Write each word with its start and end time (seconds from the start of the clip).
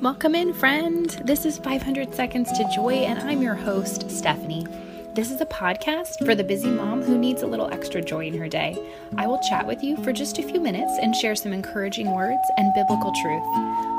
Welcome 0.00 0.34
in, 0.34 0.54
friend. 0.54 1.10
This 1.26 1.44
is 1.44 1.58
500 1.58 2.14
Seconds 2.14 2.50
to 2.52 2.66
Joy, 2.74 2.94
and 3.04 3.18
I'm 3.18 3.42
your 3.42 3.54
host, 3.54 4.10
Stephanie. 4.10 4.66
This 5.14 5.30
is 5.30 5.42
a 5.42 5.46
podcast 5.46 6.24
for 6.24 6.34
the 6.34 6.42
busy 6.42 6.70
mom 6.70 7.02
who 7.02 7.18
needs 7.18 7.42
a 7.42 7.46
little 7.46 7.70
extra 7.70 8.00
joy 8.00 8.24
in 8.24 8.38
her 8.38 8.48
day. 8.48 8.78
I 9.18 9.26
will 9.26 9.40
chat 9.50 9.66
with 9.66 9.82
you 9.82 10.02
for 10.02 10.10
just 10.14 10.38
a 10.38 10.42
few 10.42 10.58
minutes 10.58 10.98
and 11.02 11.14
share 11.14 11.36
some 11.36 11.52
encouraging 11.52 12.14
words 12.14 12.40
and 12.56 12.72
biblical 12.72 13.12
truth. 13.20 13.44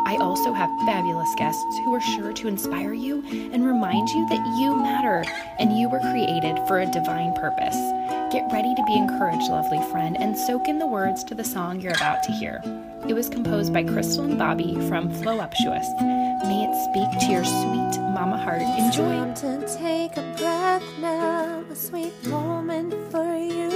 I 0.08 0.18
also 0.20 0.52
have 0.52 0.72
fabulous 0.88 1.36
guests 1.38 1.78
who 1.86 1.94
are 1.94 2.02
sure 2.02 2.34
to 2.34 2.48
inspire 2.48 2.94
you 2.94 3.24
and 3.54 3.64
remind 3.64 4.10
you 4.10 4.28
that 4.30 4.58
you 4.60 4.76
matter 4.78 5.24
and 5.60 5.78
you 5.78 5.88
were 5.88 6.00
created 6.00 6.58
for 6.68 6.80
a 6.80 6.92
divine 6.92 7.36
purpose. 7.36 7.78
Get 8.32 8.50
ready 8.50 8.74
to 8.76 8.84
be 8.86 8.96
encouraged, 8.96 9.50
lovely 9.50 9.82
friend, 9.92 10.16
and 10.18 10.38
soak 10.38 10.70
in 10.70 10.80
the 10.80 10.88
words 10.88 11.22
to 11.26 11.36
the 11.36 11.44
song 11.44 11.82
you're 11.82 11.92
about 11.92 12.24
to 12.24 12.32
hear. 12.32 12.62
It 13.06 13.14
was 13.14 13.28
composed 13.28 13.74
by 13.74 13.84
Crystal 13.84 14.24
and 14.24 14.40
Bobby 14.40 14.76
from 14.88 15.10
Flow 15.10 15.38
Flowuptuous. 15.38 15.86
May 16.48 16.64
it 16.64 16.74
speak 16.88 17.12
to 17.20 17.26
your 17.30 17.44
sweet 17.44 18.00
mama 18.16 18.38
heart. 18.38 18.62
Enjoy. 18.62 19.10
Time 19.10 19.36
to 19.36 19.78
take 19.78 20.16
a 20.16 20.22
breath 20.38 20.82
now, 21.02 21.62
a 21.70 21.76
sweet 21.76 22.14
moment 22.28 22.94
for 23.12 23.36
you. 23.36 23.70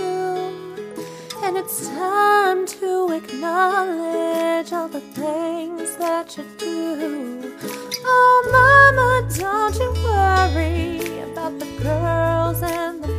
And 1.43 1.57
it's 1.57 1.89
time 1.89 2.65
to 2.65 3.11
acknowledge 3.11 4.71
all 4.71 4.87
the 4.87 5.01
things 5.01 5.97
that 5.97 6.37
you 6.37 6.45
do. 6.57 7.57
Oh, 8.05 8.47
mama, 8.55 9.27
don't 9.35 9.75
you 9.75 9.91
worry 10.05 11.19
about 11.29 11.59
the 11.59 11.67
girls 11.83 12.61
and 12.63 13.03
the 13.03 13.14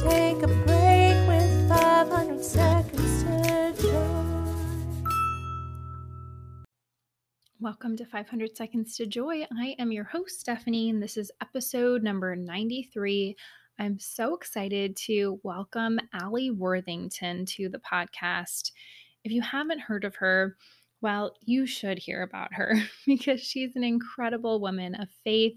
take 0.00 0.42
a 0.42 0.48
break 0.48 1.28
with 1.28 1.68
500 1.68 2.44
seconds 2.44 3.22
to 3.22 3.74
joy. 3.80 5.04
Welcome 7.60 7.96
to 7.98 8.04
500 8.04 8.56
Seconds 8.56 8.96
to 8.96 9.06
Joy. 9.06 9.46
I 9.56 9.76
am 9.78 9.92
your 9.92 10.02
host, 10.04 10.40
Stephanie, 10.40 10.90
and 10.90 11.00
this 11.00 11.16
is 11.16 11.30
episode 11.40 12.02
number 12.02 12.34
93. 12.34 13.36
I'm 13.78 14.00
so 14.00 14.34
excited 14.34 14.96
to 15.06 15.38
welcome 15.44 16.00
Alli 16.12 16.50
Worthington 16.50 17.46
to 17.46 17.68
the 17.68 17.78
podcast. 17.78 18.72
If 19.22 19.30
you 19.30 19.42
haven't 19.42 19.80
heard 19.80 20.04
of 20.04 20.16
her, 20.16 20.56
well, 21.02 21.36
you 21.40 21.66
should 21.66 21.98
hear 22.00 22.22
about 22.22 22.52
her 22.54 22.74
because 23.06 23.40
she's 23.40 23.76
an 23.76 23.84
incredible 23.84 24.60
woman 24.60 24.96
of 24.96 25.08
faith. 25.22 25.56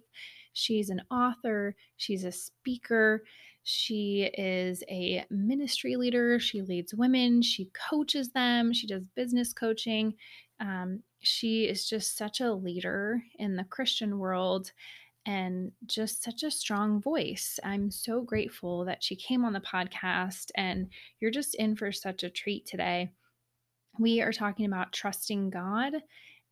She's 0.53 0.89
an 0.89 1.01
author, 1.11 1.75
she's 1.97 2.23
a 2.23 2.31
speaker, 2.31 3.23
she 3.69 4.31
is 4.37 4.81
a 4.87 5.25
ministry 5.29 5.97
leader. 5.97 6.39
She 6.39 6.61
leads 6.61 6.93
women, 6.93 7.41
she 7.41 7.69
coaches 7.89 8.29
them, 8.29 8.71
she 8.71 8.87
does 8.87 9.03
business 9.13 9.51
coaching. 9.51 10.13
Um, 10.61 11.03
she 11.19 11.65
is 11.65 11.85
just 11.85 12.15
such 12.15 12.39
a 12.39 12.53
leader 12.53 13.21
in 13.39 13.57
the 13.57 13.65
Christian 13.65 14.19
world 14.19 14.71
and 15.25 15.73
just 15.85 16.23
such 16.23 16.43
a 16.43 16.49
strong 16.49 17.01
voice. 17.01 17.59
I'm 17.61 17.91
so 17.91 18.21
grateful 18.21 18.85
that 18.85 19.03
she 19.03 19.17
came 19.17 19.43
on 19.43 19.51
the 19.51 19.59
podcast, 19.59 20.49
and 20.55 20.87
you're 21.19 21.29
just 21.29 21.53
in 21.55 21.75
for 21.75 21.91
such 21.91 22.23
a 22.23 22.29
treat 22.29 22.65
today. 22.65 23.11
We 23.99 24.21
are 24.21 24.31
talking 24.31 24.65
about 24.65 24.93
trusting 24.93 25.49
God, 25.49 25.95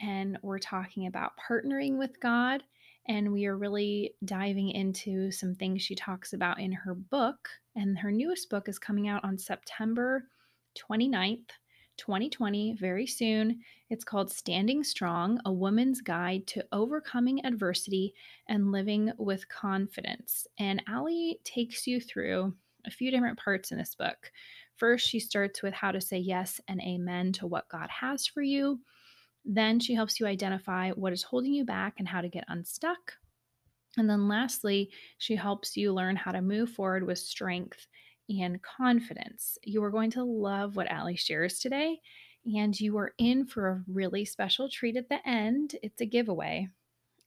and 0.01 0.37
we're 0.41 0.59
talking 0.59 1.07
about 1.07 1.31
partnering 1.49 1.97
with 1.97 2.19
God, 2.19 2.61
and 3.07 3.31
we 3.31 3.45
are 3.45 3.57
really 3.57 4.13
diving 4.23 4.71
into 4.71 5.31
some 5.31 5.55
things 5.55 5.81
she 5.81 5.95
talks 5.95 6.33
about 6.33 6.59
in 6.59 6.71
her 6.71 6.95
book. 6.95 7.49
And 7.75 7.97
her 7.99 8.11
newest 8.11 8.49
book 8.49 8.67
is 8.67 8.79
coming 8.79 9.07
out 9.07 9.23
on 9.23 9.37
September 9.37 10.23
29th. 10.77 11.49
2020, 11.97 12.73
very 12.73 13.07
soon. 13.07 13.61
It's 13.89 14.03
called 14.03 14.31
Standing 14.31 14.83
Strong 14.83 15.39
A 15.45 15.51
Woman's 15.51 16.01
Guide 16.01 16.45
to 16.47 16.65
Overcoming 16.71 17.45
Adversity 17.45 18.13
and 18.49 18.71
Living 18.71 19.11
with 19.17 19.47
Confidence. 19.47 20.45
And 20.59 20.83
Alli 20.87 21.39
takes 21.43 21.87
you 21.87 22.01
through 22.01 22.53
a 22.85 22.91
few 22.91 23.11
different 23.11 23.39
parts 23.39 23.71
in 23.71 23.77
this 23.77 23.95
book. 23.95 24.31
First, 24.75 25.07
she 25.07 25.19
starts 25.19 25.63
with 25.63 25.73
how 25.73 25.91
to 25.91 26.01
say 26.01 26.17
yes 26.17 26.59
and 26.67 26.81
amen 26.81 27.31
to 27.33 27.47
what 27.47 27.69
God 27.69 27.89
has 27.89 28.27
for 28.27 28.41
you. 28.41 28.81
Then, 29.45 29.79
she 29.79 29.93
helps 29.93 30.19
you 30.19 30.25
identify 30.25 30.91
what 30.91 31.13
is 31.13 31.23
holding 31.23 31.53
you 31.53 31.65
back 31.65 31.95
and 31.99 32.07
how 32.07 32.21
to 32.21 32.29
get 32.29 32.45
unstuck. 32.47 33.13
And 33.97 34.09
then, 34.09 34.27
lastly, 34.27 34.89
she 35.17 35.35
helps 35.35 35.77
you 35.77 35.93
learn 35.93 36.15
how 36.15 36.31
to 36.31 36.41
move 36.41 36.71
forward 36.71 37.05
with 37.05 37.19
strength 37.19 37.87
and 38.27 38.59
confidence. 38.61 39.57
You 39.63 39.83
are 39.83 39.91
going 39.91 40.11
to 40.11 40.23
love 40.23 40.75
what 40.75 40.91
Alli 40.91 41.15
shares 41.15 41.59
today, 41.59 41.99
and 42.45 42.79
you 42.79 42.97
are 42.97 43.13
in 43.17 43.45
for 43.45 43.69
a 43.69 43.83
really 43.87 44.25
special 44.25 44.69
treat 44.69 44.97
at 44.97 45.09
the 45.09 45.25
end. 45.27 45.75
It's 45.83 46.01
a 46.01 46.05
giveaway. 46.05 46.67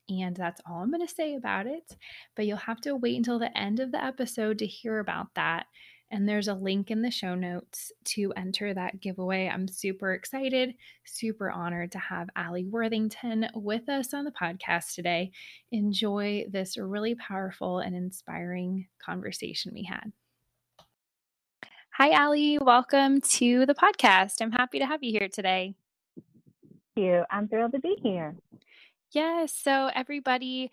And 0.09 0.35
that's 0.35 0.61
all 0.65 0.81
I'm 0.81 0.91
going 0.91 1.05
to 1.05 1.13
say 1.13 1.35
about 1.35 1.67
it. 1.67 1.95
But 2.35 2.47
you'll 2.47 2.57
have 2.57 2.81
to 2.81 2.95
wait 2.95 3.17
until 3.17 3.37
the 3.37 3.55
end 3.55 3.79
of 3.79 3.91
the 3.91 4.03
episode 4.03 4.57
to 4.59 4.65
hear 4.65 4.99
about 4.99 5.27
that. 5.35 5.67
And 6.11 6.27
there's 6.27 6.47
a 6.47 6.55
link 6.55 6.89
in 6.89 7.03
the 7.03 7.11
show 7.11 7.35
notes 7.35 7.91
to 8.05 8.33
enter 8.35 8.73
that 8.73 8.99
giveaway. 8.99 9.47
I'm 9.47 9.67
super 9.67 10.13
excited, 10.13 10.73
super 11.05 11.51
honored 11.51 11.91
to 11.91 11.99
have 11.99 12.29
Alli 12.35 12.65
Worthington 12.65 13.47
with 13.53 13.87
us 13.89 14.13
on 14.15 14.25
the 14.25 14.31
podcast 14.31 14.95
today. 14.95 15.31
Enjoy 15.71 16.45
this 16.49 16.77
really 16.77 17.13
powerful 17.13 17.79
and 17.79 17.95
inspiring 17.95 18.87
conversation 19.03 19.71
we 19.73 19.83
had. 19.83 20.11
Hi, 21.91 22.09
Alli. 22.11 22.57
Welcome 22.57 23.21
to 23.21 23.67
the 23.67 23.75
podcast. 23.75 24.41
I'm 24.41 24.51
happy 24.51 24.79
to 24.79 24.87
have 24.87 25.03
you 25.03 25.11
here 25.11 25.27
today. 25.27 25.75
Thank 26.15 27.05
you. 27.05 27.23
I'm 27.29 27.47
thrilled 27.47 27.73
to 27.73 27.79
be 27.79 27.97
here. 28.01 28.35
Yes. 29.11 29.53
So, 29.53 29.91
everybody, 29.93 30.71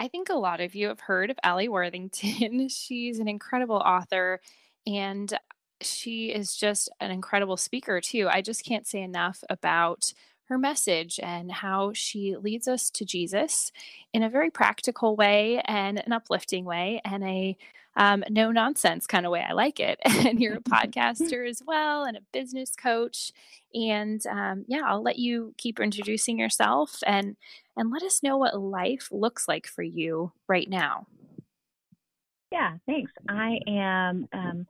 I 0.00 0.08
think 0.08 0.28
a 0.28 0.34
lot 0.34 0.60
of 0.60 0.74
you 0.74 0.88
have 0.88 1.00
heard 1.00 1.30
of 1.30 1.36
Alli 1.44 1.68
Worthington. 1.68 2.68
She's 2.70 3.20
an 3.20 3.28
incredible 3.28 3.76
author 3.76 4.40
and 4.86 5.32
she 5.80 6.26
is 6.26 6.56
just 6.56 6.90
an 7.00 7.10
incredible 7.10 7.56
speaker, 7.56 8.00
too. 8.00 8.28
I 8.30 8.40
just 8.40 8.64
can't 8.64 8.86
say 8.86 9.02
enough 9.02 9.42
about 9.50 10.12
her 10.44 10.58
message 10.58 11.18
and 11.22 11.50
how 11.50 11.92
she 11.94 12.36
leads 12.36 12.68
us 12.68 12.90
to 12.90 13.04
Jesus 13.04 13.72
in 14.12 14.22
a 14.22 14.30
very 14.30 14.50
practical 14.50 15.16
way 15.16 15.62
and 15.64 15.98
an 16.04 16.12
uplifting 16.12 16.64
way 16.64 17.00
and 17.04 17.24
a 17.24 17.56
um, 17.94 18.24
no 18.30 18.50
nonsense 18.50 19.06
kind 19.06 19.26
of 19.26 19.32
way. 19.32 19.44
I 19.46 19.52
like 19.52 19.80
it. 19.80 19.98
And 20.26 20.40
you're 20.40 20.56
a 20.56 20.60
podcaster 20.60 21.48
as 21.48 21.62
well 21.66 22.04
and 22.04 22.16
a 22.16 22.22
business 22.32 22.74
coach. 22.76 23.32
And 23.74 24.24
um, 24.26 24.64
yeah, 24.66 24.82
I'll 24.84 25.02
let 25.02 25.18
you 25.18 25.54
keep 25.58 25.80
introducing 25.80 26.38
yourself 26.38 26.98
and 27.06 27.36
and 27.76 27.90
let 27.90 28.02
us 28.02 28.22
know 28.22 28.36
what 28.36 28.58
life 28.58 29.08
looks 29.10 29.48
like 29.48 29.66
for 29.66 29.82
you 29.82 30.32
right 30.46 30.68
now. 30.68 31.06
Yeah, 32.52 32.76
thanks. 32.84 33.10
I 33.30 33.58
am 33.66 34.28
um, 34.34 34.66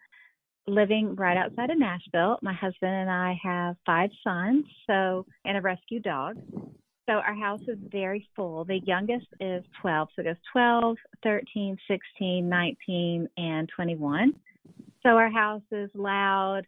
living 0.69 1.17
right 1.17 1.37
outside 1.37 1.71
of 1.71 1.79
Nashville. 1.79 2.39
My 2.41 2.53
husband 2.53 2.93
and 2.93 3.11
I 3.11 3.37
have 3.43 3.77
five 3.85 4.11
sons, 4.23 4.65
so 4.87 5.27
and 5.45 5.59
a 5.59 5.61
rescue 5.61 5.99
dog. 5.99 6.37
So 7.09 7.15
our 7.15 7.35
house 7.35 7.63
is 7.67 7.79
very 7.91 8.29
full. 8.37 8.65
The 8.65 8.79
youngest 8.85 9.27
is 9.41 9.65
12. 9.81 10.09
So 10.15 10.23
it 10.23 10.27
goes 10.27 10.37
12, 10.53 10.97
13, 11.25 11.77
16, 11.89 12.49
19, 12.49 13.29
and 13.37 13.69
21. 13.75 14.33
So 15.03 15.09
our 15.09 15.31
house 15.31 15.63
is 15.73 15.91
loud. 15.95 16.63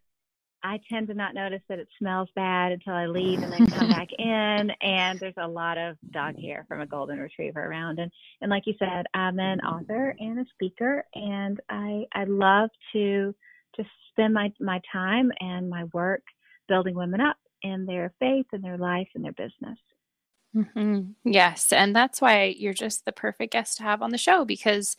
I 0.64 0.80
tend 0.90 1.08
to 1.08 1.14
not 1.14 1.34
notice 1.34 1.60
that 1.68 1.78
it 1.78 1.88
smells 1.98 2.28
bad 2.34 2.72
until 2.72 2.94
I 2.94 3.06
leave 3.06 3.42
and 3.42 3.52
then 3.52 3.66
come 3.78 3.88
back 3.90 4.08
in. 4.18 4.70
And 4.80 5.20
there's 5.20 5.34
a 5.36 5.46
lot 5.46 5.76
of 5.76 5.96
dog 6.10 6.36
hair 6.40 6.64
from 6.66 6.80
a 6.80 6.86
golden 6.86 7.18
retriever 7.20 7.62
around. 7.62 7.98
And 7.98 8.10
and 8.40 8.50
like 8.50 8.64
you 8.66 8.74
said, 8.78 9.04
I'm 9.12 9.38
an 9.38 9.60
author 9.60 10.16
and 10.18 10.40
a 10.40 10.44
speaker, 10.54 11.04
and 11.14 11.60
I 11.68 12.04
I 12.12 12.24
love 12.24 12.70
to 12.94 13.34
just 13.76 13.90
spend 14.10 14.32
my 14.32 14.52
my 14.58 14.80
time 14.90 15.30
and 15.38 15.68
my 15.68 15.84
work 15.92 16.22
building 16.66 16.94
women 16.94 17.20
up 17.20 17.36
in 17.62 17.84
their 17.84 18.12
faith 18.18 18.46
and 18.52 18.64
their 18.64 18.78
life 18.78 19.08
and 19.14 19.22
their 19.22 19.32
business. 19.32 19.78
Mm-hmm. 20.56 21.10
Yes. 21.24 21.72
And 21.72 21.94
that's 21.94 22.20
why 22.20 22.54
you're 22.56 22.72
just 22.72 23.04
the 23.04 23.12
perfect 23.12 23.52
guest 23.52 23.78
to 23.78 23.82
have 23.82 24.02
on 24.02 24.10
the 24.10 24.18
show 24.18 24.44
because 24.44 24.96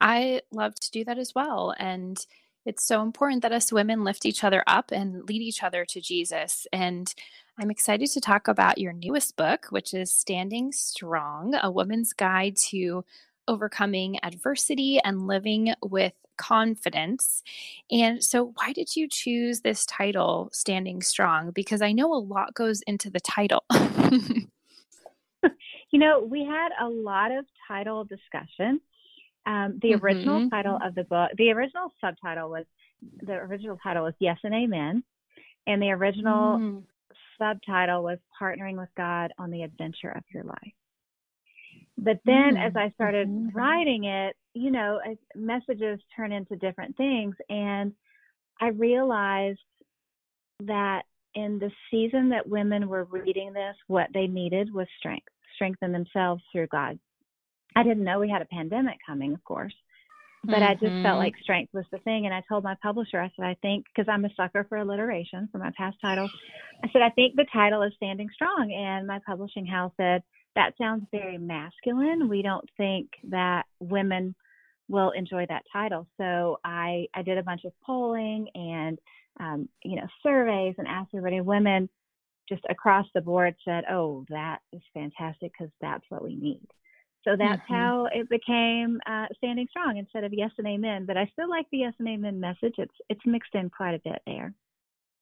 I 0.00 0.40
love 0.50 0.74
to 0.76 0.90
do 0.90 1.04
that 1.04 1.18
as 1.18 1.34
well. 1.34 1.74
And 1.78 2.18
it's 2.64 2.86
so 2.86 3.02
important 3.02 3.42
that 3.42 3.52
us 3.52 3.72
women 3.72 4.04
lift 4.04 4.26
each 4.26 4.44
other 4.44 4.64
up 4.66 4.90
and 4.90 5.28
lead 5.28 5.42
each 5.42 5.62
other 5.62 5.84
to 5.86 6.00
Jesus. 6.00 6.66
And 6.72 7.12
I'm 7.58 7.70
excited 7.70 8.10
to 8.10 8.20
talk 8.20 8.48
about 8.48 8.78
your 8.78 8.92
newest 8.92 9.36
book, 9.36 9.66
which 9.70 9.94
is 9.94 10.12
Standing 10.12 10.72
Strong 10.72 11.54
A 11.62 11.70
Woman's 11.70 12.12
Guide 12.12 12.56
to 12.70 13.04
Overcoming 13.46 14.18
Adversity 14.24 14.98
and 15.04 15.26
Living 15.26 15.74
with 15.82 16.14
Confidence. 16.36 17.42
And 17.90 18.24
so, 18.24 18.52
why 18.56 18.72
did 18.72 18.96
you 18.96 19.08
choose 19.08 19.60
this 19.60 19.86
title, 19.86 20.48
Standing 20.52 21.02
Strong? 21.02 21.52
Because 21.52 21.82
I 21.82 21.92
know 21.92 22.12
a 22.12 22.16
lot 22.16 22.54
goes 22.54 22.82
into 22.82 23.10
the 23.10 23.20
title. 23.20 23.64
you 23.72 24.48
know, 25.92 26.26
we 26.28 26.44
had 26.44 26.70
a 26.80 26.88
lot 26.88 27.30
of 27.30 27.44
title 27.68 28.04
discussion. 28.04 28.80
Um, 29.46 29.78
the 29.82 29.90
mm-hmm. 29.90 30.04
original 30.04 30.50
title 30.50 30.78
of 30.82 30.94
the 30.94 31.04
book, 31.04 31.30
the 31.36 31.50
original 31.50 31.92
subtitle 32.00 32.50
was, 32.50 32.64
the 33.22 33.34
original 33.34 33.78
title 33.82 34.04
was 34.04 34.14
Yes 34.18 34.38
and 34.42 34.54
Amen. 34.54 35.04
And 35.66 35.82
the 35.82 35.90
original 35.90 36.58
mm. 36.58 36.82
subtitle 37.38 38.02
was 38.02 38.18
Partnering 38.40 38.78
with 38.78 38.88
God 38.96 39.32
on 39.38 39.50
the 39.50 39.62
Adventure 39.62 40.10
of 40.10 40.22
Your 40.32 40.44
Life. 40.44 40.72
But 41.96 42.20
then 42.24 42.54
mm-hmm. 42.54 42.66
as 42.66 42.72
I 42.76 42.90
started 42.94 43.28
mm-hmm. 43.28 43.56
writing 43.56 44.04
it, 44.04 44.36
you 44.54 44.70
know, 44.70 45.00
messages 45.34 46.00
turn 46.16 46.32
into 46.32 46.56
different 46.56 46.96
things. 46.96 47.34
And 47.48 47.92
I 48.60 48.68
realized 48.68 49.58
that 50.60 51.02
in 51.34 51.58
the 51.58 51.70
season 51.90 52.28
that 52.30 52.48
women 52.48 52.88
were 52.88 53.04
reading 53.04 53.52
this, 53.52 53.74
what 53.88 54.08
they 54.14 54.26
needed 54.26 54.72
was 54.72 54.86
strength, 54.98 55.26
strengthen 55.54 55.92
themselves 55.92 56.42
through 56.52 56.68
God. 56.68 56.98
I 57.76 57.82
didn't 57.82 58.04
know 58.04 58.20
we 58.20 58.30
had 58.30 58.42
a 58.42 58.46
pandemic 58.46 58.98
coming, 59.06 59.34
of 59.34 59.42
course, 59.44 59.74
but 60.44 60.56
mm-hmm. 60.56 60.62
I 60.64 60.74
just 60.74 60.82
felt 60.82 60.94
mm-hmm. 60.94 61.18
like 61.18 61.34
strength 61.42 61.74
was 61.74 61.86
the 61.90 61.98
thing. 61.98 62.26
And 62.26 62.34
I 62.34 62.42
told 62.48 62.64
my 62.64 62.76
publisher, 62.82 63.20
I 63.20 63.32
said, 63.34 63.44
I 63.44 63.56
think, 63.62 63.86
because 63.86 64.08
I'm 64.08 64.24
a 64.24 64.34
sucker 64.36 64.64
for 64.68 64.78
alliteration 64.78 65.48
for 65.50 65.58
my 65.58 65.72
past 65.76 65.96
titles, 66.00 66.30
I 66.82 66.88
said, 66.92 67.02
I 67.02 67.10
think 67.10 67.34
the 67.34 67.46
title 67.52 67.82
is 67.82 67.92
Standing 67.96 68.28
Strong. 68.34 68.72
And 68.72 69.06
my 69.06 69.20
publishing 69.26 69.66
house 69.66 69.92
said, 69.96 70.22
that 70.54 70.74
sounds 70.78 71.04
very 71.10 71.38
masculine. 71.38 72.28
We 72.28 72.42
don't 72.42 72.68
think 72.76 73.08
that 73.30 73.64
women 73.80 74.34
will 74.88 75.10
enjoy 75.10 75.46
that 75.48 75.64
title. 75.72 76.06
So 76.16 76.58
I, 76.64 77.06
I 77.14 77.22
did 77.22 77.38
a 77.38 77.42
bunch 77.42 77.64
of 77.64 77.72
polling 77.84 78.46
and, 78.54 78.98
um, 79.40 79.68
you 79.82 79.96
know, 79.96 80.06
surveys 80.22 80.74
and 80.78 80.86
asked 80.86 81.10
everybody, 81.14 81.40
women 81.40 81.88
just 82.48 82.62
across 82.68 83.06
the 83.14 83.20
board 83.20 83.56
said, 83.64 83.84
oh, 83.90 84.24
that 84.28 84.58
is 84.72 84.82
fantastic 84.92 85.52
because 85.52 85.72
that's 85.80 86.04
what 86.10 86.22
we 86.22 86.36
need. 86.36 86.66
So 87.24 87.36
that's 87.36 87.62
mm-hmm. 87.62 87.74
how 87.74 88.08
it 88.12 88.28
became 88.28 89.00
uh, 89.06 89.26
standing 89.38 89.66
strong 89.70 89.96
instead 89.96 90.24
of 90.24 90.32
yes 90.32 90.50
and 90.58 90.66
amen. 90.66 91.06
But 91.06 91.16
I 91.16 91.30
still 91.32 91.48
like 91.48 91.66
the 91.70 91.78
yes 91.78 91.94
and 91.98 92.08
amen 92.08 92.38
message. 92.38 92.74
It's 92.78 92.94
it's 93.08 93.24
mixed 93.24 93.54
in 93.54 93.70
quite 93.70 93.94
a 93.94 93.98
bit 93.98 94.20
there. 94.26 94.54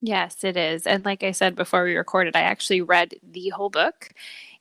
Yes, 0.05 0.43
it 0.43 0.57
is. 0.57 0.85
And 0.85 1.05
like 1.05 1.23
I 1.23 1.31
said 1.31 1.55
before 1.55 1.85
we 1.85 1.97
recorded, 1.97 2.35
I 2.35 2.41
actually 2.41 2.81
read 2.81 3.15
the 3.23 3.51
whole 3.51 3.71
book 3.71 4.11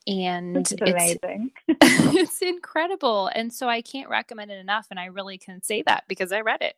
and 0.06 0.58
it's 0.58 0.72
amazing. 0.72 1.52
it's 1.68 2.42
incredible. 2.44 3.28
And 3.34 3.52
so 3.52 3.68
I 3.68 3.82
can't 3.82 4.08
recommend 4.08 4.52
it 4.52 4.60
enough. 4.60 4.88
And 4.92 5.00
I 5.00 5.06
really 5.06 5.40
can 5.40 5.64
say 5.64 5.82
that 5.84 6.04
because 6.08 6.32
I 6.32 6.42
read 6.42 6.62
it 6.62 6.76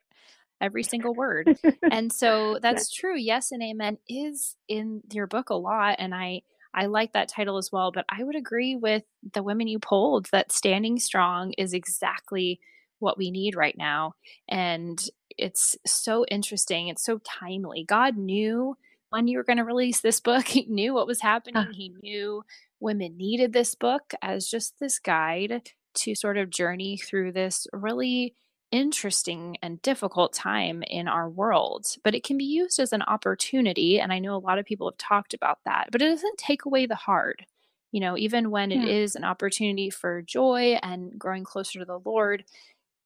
every 0.62 0.84
single 0.84 1.14
word. 1.14 1.58
and 1.92 2.12
so 2.12 2.58
that's 2.62 2.90
true. 2.90 3.18
Yes 3.18 3.52
and 3.52 3.62
amen 3.62 3.98
is 4.08 4.56
in 4.70 5.02
your 5.12 5.28
book 5.28 5.50
a 5.50 5.56
lot. 5.56 5.98
And 6.00 6.16
I 6.16 6.44
I 6.74 6.88
like 6.88 7.14
that 7.14 7.30
title 7.30 7.58
as 7.58 7.72
well, 7.72 7.92
but 7.92 8.06
I 8.10 8.24
would 8.24 8.36
agree 8.36 8.76
with 8.76 9.04
the 9.34 9.44
women 9.44 9.68
you 9.68 9.80
polled 9.80 10.28
that 10.32 10.52
standing 10.52 11.00
strong 11.00 11.54
is 11.58 11.74
exactly 11.74 12.60
what 13.00 13.18
we 13.18 13.32
need 13.32 13.56
right 13.56 13.78
now. 13.78 14.16
And 14.48 15.04
it's 15.38 15.78
so 15.86 16.26
interesting. 16.32 16.88
It's 16.88 17.04
so 17.04 17.20
timely. 17.20 17.84
God 17.84 18.18
knew 18.18 18.78
when 19.10 19.28
you 19.28 19.38
were 19.38 19.44
going 19.44 19.58
to 19.58 19.64
release 19.64 20.00
this 20.00 20.20
book, 20.20 20.48
He 20.48 20.66
knew 20.66 20.94
what 20.94 21.08
was 21.08 21.22
happening. 21.22 21.68
He 21.74 21.94
knew 22.02 22.44
women 22.80 23.18
needed 23.18 23.54
this 23.54 23.76
book 23.76 24.14
as 24.22 24.48
just 24.48 24.80
this 24.80 25.00
guide 25.00 25.70
to 25.96 26.16
sort 26.16 26.38
of 26.38 26.50
journey 26.50 26.98
through 26.98 27.32
this 27.32 27.68
really 27.72 28.34
interesting 28.74 29.56
and 29.62 29.80
difficult 29.84 30.34
time 30.34 30.82
in 30.88 31.08
our 31.08 31.30
world, 31.30 31.86
but 32.04 32.16
it 32.16 32.24
can 32.24 32.40
be 32.40 32.44
used 32.44 32.80
as 32.80 32.92
an 32.92 33.04
opportunity. 33.04 34.00
And 34.00 34.12
I 34.12 34.18
know 34.18 34.36
a 34.36 34.38
lot 34.38 34.58
of 34.58 34.66
people 34.66 34.90
have 34.90 34.98
talked 34.98 35.36
about 35.36 35.60
that, 35.66 35.90
but 35.92 36.02
it 36.02 36.10
doesn't 36.10 36.40
take 36.40 36.66
away 36.66 36.88
the 36.88 36.96
hard. 36.96 37.46
You 37.92 38.00
know, 38.00 38.18
even 38.18 38.50
when 38.50 38.72
yeah. 38.72 38.82
it 38.82 38.90
is 38.90 39.16
an 39.16 39.24
opportunity 39.24 39.92
for 39.92 40.24
joy 40.24 40.80
and 40.82 41.20
growing 41.20 41.44
closer 41.44 41.78
to 41.78 41.86
the 41.86 42.00
Lord, 42.04 42.46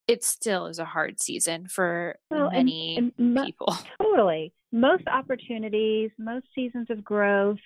it 0.07 0.23
still 0.23 0.67
is 0.67 0.79
a 0.79 0.85
hard 0.85 1.21
season 1.21 1.67
for 1.67 2.17
well, 2.31 2.49
many 2.49 2.97
and, 2.97 3.11
and 3.17 3.33
mo- 3.33 3.43
people. 3.43 3.75
Totally. 4.01 4.53
Most 4.71 5.03
opportunities, 5.07 6.11
most 6.17 6.45
seasons 6.55 6.87
of 6.89 7.03
growth, 7.03 7.59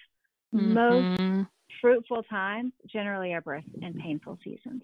mm-hmm. 0.53 0.73
most 0.73 1.47
fruitful 1.79 2.23
times 2.23 2.73
generally 2.91 3.33
are 3.33 3.41
birth 3.41 3.63
and 3.83 3.95
painful 3.95 4.39
seasons. 4.43 4.81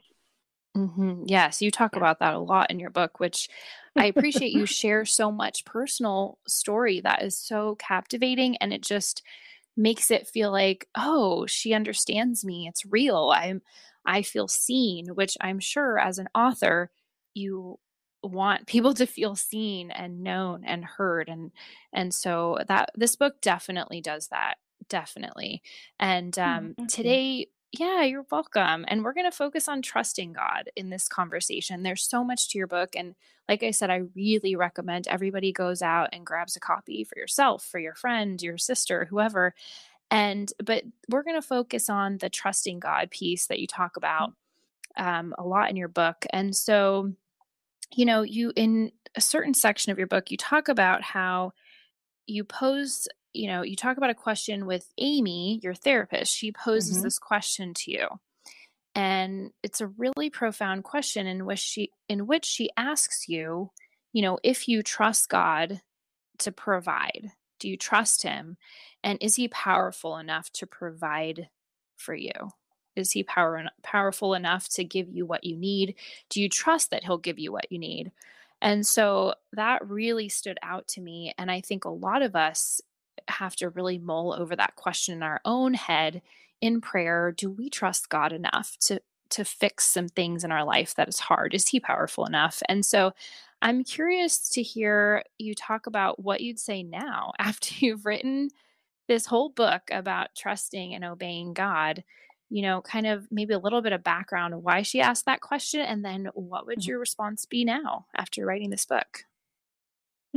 Mm-hmm. 0.77 1.23
Yes, 1.25 1.61
you 1.61 1.71
talk 1.71 1.95
about 1.95 2.19
that 2.19 2.33
a 2.33 2.39
lot 2.39 2.69
in 2.69 2.79
your 2.79 2.91
book, 2.91 3.19
which 3.19 3.49
I 3.95 4.05
appreciate 4.05 4.51
you 4.51 4.65
share 4.67 5.05
so 5.05 5.31
much 5.31 5.65
personal 5.65 6.37
story 6.47 7.01
that 7.01 7.23
is 7.23 7.37
so 7.37 7.75
captivating 7.75 8.57
and 8.57 8.71
it 8.73 8.83
just 8.83 9.23
makes 9.77 10.11
it 10.11 10.27
feel 10.27 10.51
like, 10.51 10.89
oh, 10.97 11.47
she 11.47 11.73
understands 11.73 12.45
me. 12.45 12.67
It's 12.67 12.85
real. 12.85 13.31
I'm 13.35 13.61
I 14.05 14.23
feel 14.23 14.47
seen, 14.47 15.09
which 15.09 15.37
I'm 15.41 15.59
sure 15.59 15.99
as 15.99 16.19
an 16.19 16.29
author 16.35 16.91
you 17.35 17.79
want 18.23 18.67
people 18.67 18.93
to 18.95 19.07
feel 19.07 19.35
seen 19.35 19.91
and 19.91 20.23
known 20.23 20.63
and 20.65 20.83
heard 20.83 21.29
and 21.29 21.51
and 21.93 22.13
so 22.13 22.57
that 22.67 22.91
this 22.95 23.15
book 23.15 23.39
definitely 23.41 24.01
does 24.01 24.27
that 24.29 24.57
definitely 24.89 25.61
and 25.99 26.37
mm, 26.45 26.69
um, 26.69 26.75
today 26.87 27.47
yeah, 27.71 28.03
you're 28.03 28.25
welcome. 28.31 28.85
And 28.87 29.03
we're 29.03 29.13
going 29.13 29.29
to 29.29 29.35
focus 29.35 29.67
on 29.67 29.81
trusting 29.81 30.33
God 30.33 30.69
in 30.75 30.89
this 30.89 31.07
conversation. 31.07 31.83
There's 31.83 32.07
so 32.07 32.23
much 32.23 32.49
to 32.49 32.57
your 32.57 32.67
book. 32.67 32.95
And 32.95 33.15
like 33.49 33.61
I 33.61 33.71
said, 33.71 33.89
I 33.89 34.03
really 34.15 34.55
recommend 34.55 35.07
everybody 35.07 35.51
goes 35.51 35.81
out 35.81 36.09
and 36.13 36.25
grabs 36.25 36.55
a 36.55 36.61
copy 36.61 37.03
for 37.03 37.17
yourself, 37.17 37.65
for 37.65 37.79
your 37.79 37.93
friend, 37.93 38.41
your 38.41 38.57
sister, 38.57 39.05
whoever. 39.05 39.53
And, 40.09 40.51
but 40.63 40.83
we're 41.09 41.23
going 41.23 41.39
to 41.39 41.47
focus 41.47 41.89
on 41.89 42.17
the 42.19 42.29
trusting 42.29 42.79
God 42.79 43.11
piece 43.11 43.47
that 43.47 43.59
you 43.59 43.67
talk 43.67 43.97
about 43.97 44.33
um, 44.95 45.35
a 45.37 45.43
lot 45.43 45.69
in 45.69 45.75
your 45.75 45.89
book. 45.89 46.25
And 46.31 46.55
so, 46.55 47.11
you 47.93 48.05
know, 48.05 48.21
you, 48.21 48.53
in 48.55 48.91
a 49.15 49.21
certain 49.21 49.53
section 49.53 49.91
of 49.91 49.97
your 49.97 50.07
book, 50.07 50.31
you 50.31 50.37
talk 50.37 50.69
about 50.69 51.01
how 51.01 51.51
you 52.25 52.43
pose 52.43 53.07
you 53.37 53.47
know, 53.47 53.61
you 53.61 53.75
talk 53.75 53.97
about 53.97 54.09
a 54.09 54.15
question 54.15 54.65
with 54.65 54.91
Amy, 54.97 55.59
your 55.63 55.73
therapist. 55.73 56.35
She 56.35 56.51
poses 56.51 56.95
mm-hmm. 56.95 57.03
this 57.03 57.19
question 57.19 57.73
to 57.75 57.91
you. 57.91 58.07
And 58.95 59.51
it's 59.61 59.79
a 59.79 59.87
really 59.87 60.29
profound 60.29 60.83
question 60.83 61.27
in 61.27 61.45
which 61.45 61.59
she 61.59 61.91
in 62.09 62.25
which 62.25 62.45
she 62.45 62.71
asks 62.75 63.29
you, 63.29 63.69
you 64.11 64.23
know, 64.23 64.39
if 64.43 64.67
you 64.67 64.81
trust 64.81 65.29
God 65.29 65.81
to 66.39 66.51
provide. 66.51 67.31
Do 67.59 67.69
you 67.69 67.77
trust 67.77 68.23
him? 68.23 68.57
And 69.03 69.17
is 69.21 69.35
he 69.35 69.47
powerful 69.47 70.17
enough 70.17 70.51
to 70.53 70.67
provide 70.67 71.49
for 71.95 72.13
you? 72.13 72.31
Is 72.95 73.11
he 73.11 73.23
power, 73.23 73.65
powerful 73.83 74.33
enough 74.33 74.67
to 74.69 74.83
give 74.83 75.09
you 75.09 75.25
what 75.25 75.43
you 75.43 75.55
need? 75.55 75.95
Do 76.29 76.41
you 76.41 76.49
trust 76.49 76.91
that 76.91 77.03
he'll 77.03 77.17
give 77.17 77.39
you 77.39 77.51
what 77.51 77.71
you 77.71 77.79
need? 77.79 78.11
And 78.61 78.85
so 78.85 79.35
that 79.53 79.87
really 79.87 80.29
stood 80.29 80.57
out 80.63 80.87
to 80.89 81.01
me. 81.01 81.33
And 81.37 81.51
I 81.51 81.61
think 81.61 81.85
a 81.85 81.89
lot 81.89 82.21
of 82.21 82.35
us 82.35 82.81
have 83.29 83.55
to 83.57 83.69
really 83.69 83.97
mull 83.97 84.33
over 84.33 84.55
that 84.55 84.75
question 84.75 85.15
in 85.15 85.23
our 85.23 85.41
own 85.45 85.73
head 85.73 86.21
in 86.59 86.81
prayer 86.81 87.31
do 87.31 87.49
we 87.49 87.69
trust 87.69 88.09
god 88.09 88.33
enough 88.33 88.77
to 88.79 88.99
to 89.29 89.43
fix 89.43 89.85
some 89.85 90.07
things 90.07 90.43
in 90.43 90.51
our 90.51 90.63
life 90.63 90.95
that 90.95 91.09
is 91.09 91.19
hard? 91.19 91.53
Is 91.53 91.67
he 91.67 91.81
powerful 91.81 92.25
enough? 92.25 92.63
And 92.69 92.85
so 92.85 93.13
i'm 93.61 93.83
curious 93.83 94.49
to 94.49 94.61
hear 94.61 95.23
you 95.37 95.55
talk 95.55 95.87
about 95.87 96.23
what 96.23 96.41
you'd 96.41 96.59
say 96.59 96.83
now 96.83 97.33
after 97.39 97.73
you've 97.79 98.05
written 98.05 98.49
this 99.07 99.25
whole 99.25 99.49
book 99.49 99.83
about 99.91 100.35
trusting 100.35 100.93
and 100.93 101.03
obeying 101.03 101.53
god 101.53 102.03
you 102.49 102.61
know 102.61 102.81
kind 102.81 103.07
of 103.07 103.27
maybe 103.31 103.53
a 103.53 103.59
little 103.59 103.81
bit 103.81 103.93
of 103.93 104.03
background 104.03 104.63
why 104.63 104.81
she 104.81 105.01
asked 105.01 105.25
that 105.25 105.41
question 105.41 105.81
and 105.81 106.03
then 106.03 106.29
what 106.33 106.65
would 106.65 106.79
mm-hmm. 106.79 106.89
your 106.89 106.99
response 106.99 107.45
be 107.45 107.65
now 107.65 108.05
after 108.15 108.45
writing 108.45 108.69
this 108.69 108.85
book 108.85 109.23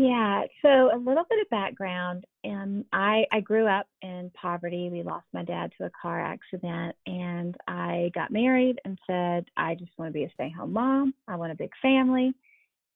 yeah, 0.00 0.45
so 0.62 0.90
a 0.95 0.97
little 0.97 1.25
bit 1.28 1.42
of 1.42 1.50
background. 1.50 2.25
Um, 2.47 2.87
I 2.90 3.26
I 3.30 3.40
grew 3.40 3.66
up 3.66 3.87
in 4.00 4.30
poverty. 4.35 4.88
We 4.90 5.02
lost 5.02 5.26
my 5.35 5.45
dad 5.45 5.73
to 5.76 5.85
a 5.85 5.90
car 5.90 6.19
accident, 6.19 6.97
and 7.07 7.54
I 7.69 8.11
got 8.14 8.30
married 8.30 8.80
and 8.87 8.99
said 9.07 9.45
I 9.59 9.75
just 9.75 9.90
want 9.99 10.09
to 10.09 10.19
be 10.19 10.25
a 10.25 10.30
stay-home 10.33 10.73
mom. 10.73 11.12
I 11.28 11.37
want 11.37 11.52
a 11.52 11.54
big 11.54 11.73
family. 11.83 12.33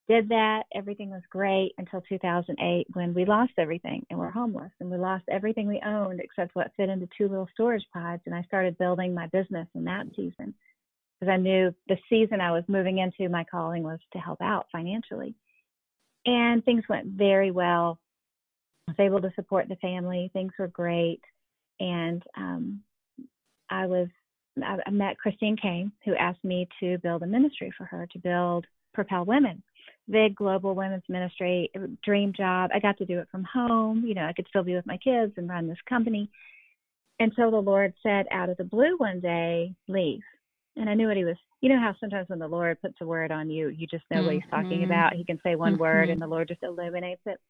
Did 0.08 0.30
that. 0.30 0.62
Everything 0.74 1.10
was 1.10 1.20
great 1.28 1.72
until 1.76 2.00
2008 2.08 2.86
when 2.94 3.12
we 3.12 3.26
lost 3.26 3.52
everything 3.58 4.06
and 4.08 4.18
we're 4.18 4.30
homeless 4.30 4.72
and 4.80 4.90
we 4.90 4.96
lost 4.96 5.24
everything 5.28 5.68
we 5.68 5.82
owned 5.84 6.20
except 6.20 6.54
what 6.54 6.72
fit 6.74 6.88
into 6.88 7.08
two 7.18 7.28
little 7.28 7.48
storage 7.52 7.84
pods. 7.92 8.22
And 8.24 8.34
I 8.34 8.42
started 8.44 8.78
building 8.78 9.12
my 9.12 9.26
business 9.26 9.68
in 9.74 9.84
that 9.84 10.06
season 10.16 10.54
because 11.20 11.30
I 11.30 11.36
knew 11.36 11.74
the 11.88 11.96
season 12.08 12.40
I 12.40 12.52
was 12.52 12.64
moving 12.66 12.98
into, 12.98 13.30
my 13.30 13.44
calling 13.44 13.82
was 13.82 13.98
to 14.14 14.18
help 14.18 14.40
out 14.40 14.66
financially 14.72 15.34
and 16.26 16.64
things 16.64 16.84
went 16.88 17.06
very 17.06 17.50
well. 17.50 17.98
I 18.88 18.92
was 18.92 19.06
able 19.06 19.20
to 19.22 19.34
support 19.34 19.68
the 19.68 19.76
family. 19.76 20.30
Things 20.32 20.52
were 20.58 20.68
great, 20.68 21.20
and 21.80 22.22
um, 22.36 22.82
I 23.70 23.86
was 23.86 24.08
I 24.62 24.90
met 24.90 25.18
Christine 25.18 25.56
Caine, 25.56 25.90
who 26.04 26.14
asked 26.14 26.44
me 26.44 26.68
to 26.80 26.98
build 26.98 27.22
a 27.22 27.26
ministry 27.26 27.72
for 27.76 27.84
her 27.84 28.06
to 28.12 28.18
build 28.18 28.66
Propel 28.92 29.24
Women, 29.24 29.62
big 30.08 30.36
global 30.36 30.74
women's 30.74 31.02
ministry, 31.08 31.70
dream 32.04 32.32
job. 32.32 32.70
I 32.72 32.78
got 32.78 32.96
to 32.98 33.04
do 33.04 33.18
it 33.18 33.28
from 33.30 33.44
home. 33.44 34.04
You 34.06 34.14
know, 34.14 34.26
I 34.26 34.32
could 34.32 34.46
still 34.48 34.62
be 34.62 34.76
with 34.76 34.86
my 34.86 34.96
kids 34.98 35.32
and 35.36 35.48
run 35.48 35.66
this 35.66 35.78
company. 35.88 36.30
Until 37.18 37.50
the 37.50 37.56
Lord 37.56 37.94
said 38.02 38.26
out 38.30 38.48
of 38.48 38.56
the 38.56 38.64
blue 38.64 38.96
one 38.96 39.20
day, 39.20 39.74
leave. 39.88 40.22
And 40.76 40.90
I 40.90 40.94
knew 40.94 41.06
what 41.06 41.16
he 41.16 41.24
was 41.24 41.36
you 41.64 41.70
know 41.70 41.80
how 41.80 41.94
sometimes 41.98 42.28
when 42.28 42.38
the 42.38 42.46
Lord 42.46 42.78
puts 42.82 42.96
a 43.00 43.06
word 43.06 43.32
on 43.32 43.48
you, 43.48 43.68
you 43.68 43.86
just 43.86 44.04
know 44.10 44.18
mm-hmm. 44.18 44.26
what 44.26 44.34
he's 44.34 44.50
talking 44.50 44.80
mm-hmm. 44.82 44.84
about. 44.84 45.14
He 45.14 45.24
can 45.24 45.40
say 45.42 45.54
one 45.54 45.72
mm-hmm. 45.72 45.80
word 45.80 46.10
and 46.10 46.20
mm-hmm. 46.20 46.28
the 46.28 46.34
Lord 46.34 46.48
just 46.48 46.62
illuminates 46.62 47.22
it. 47.24 47.40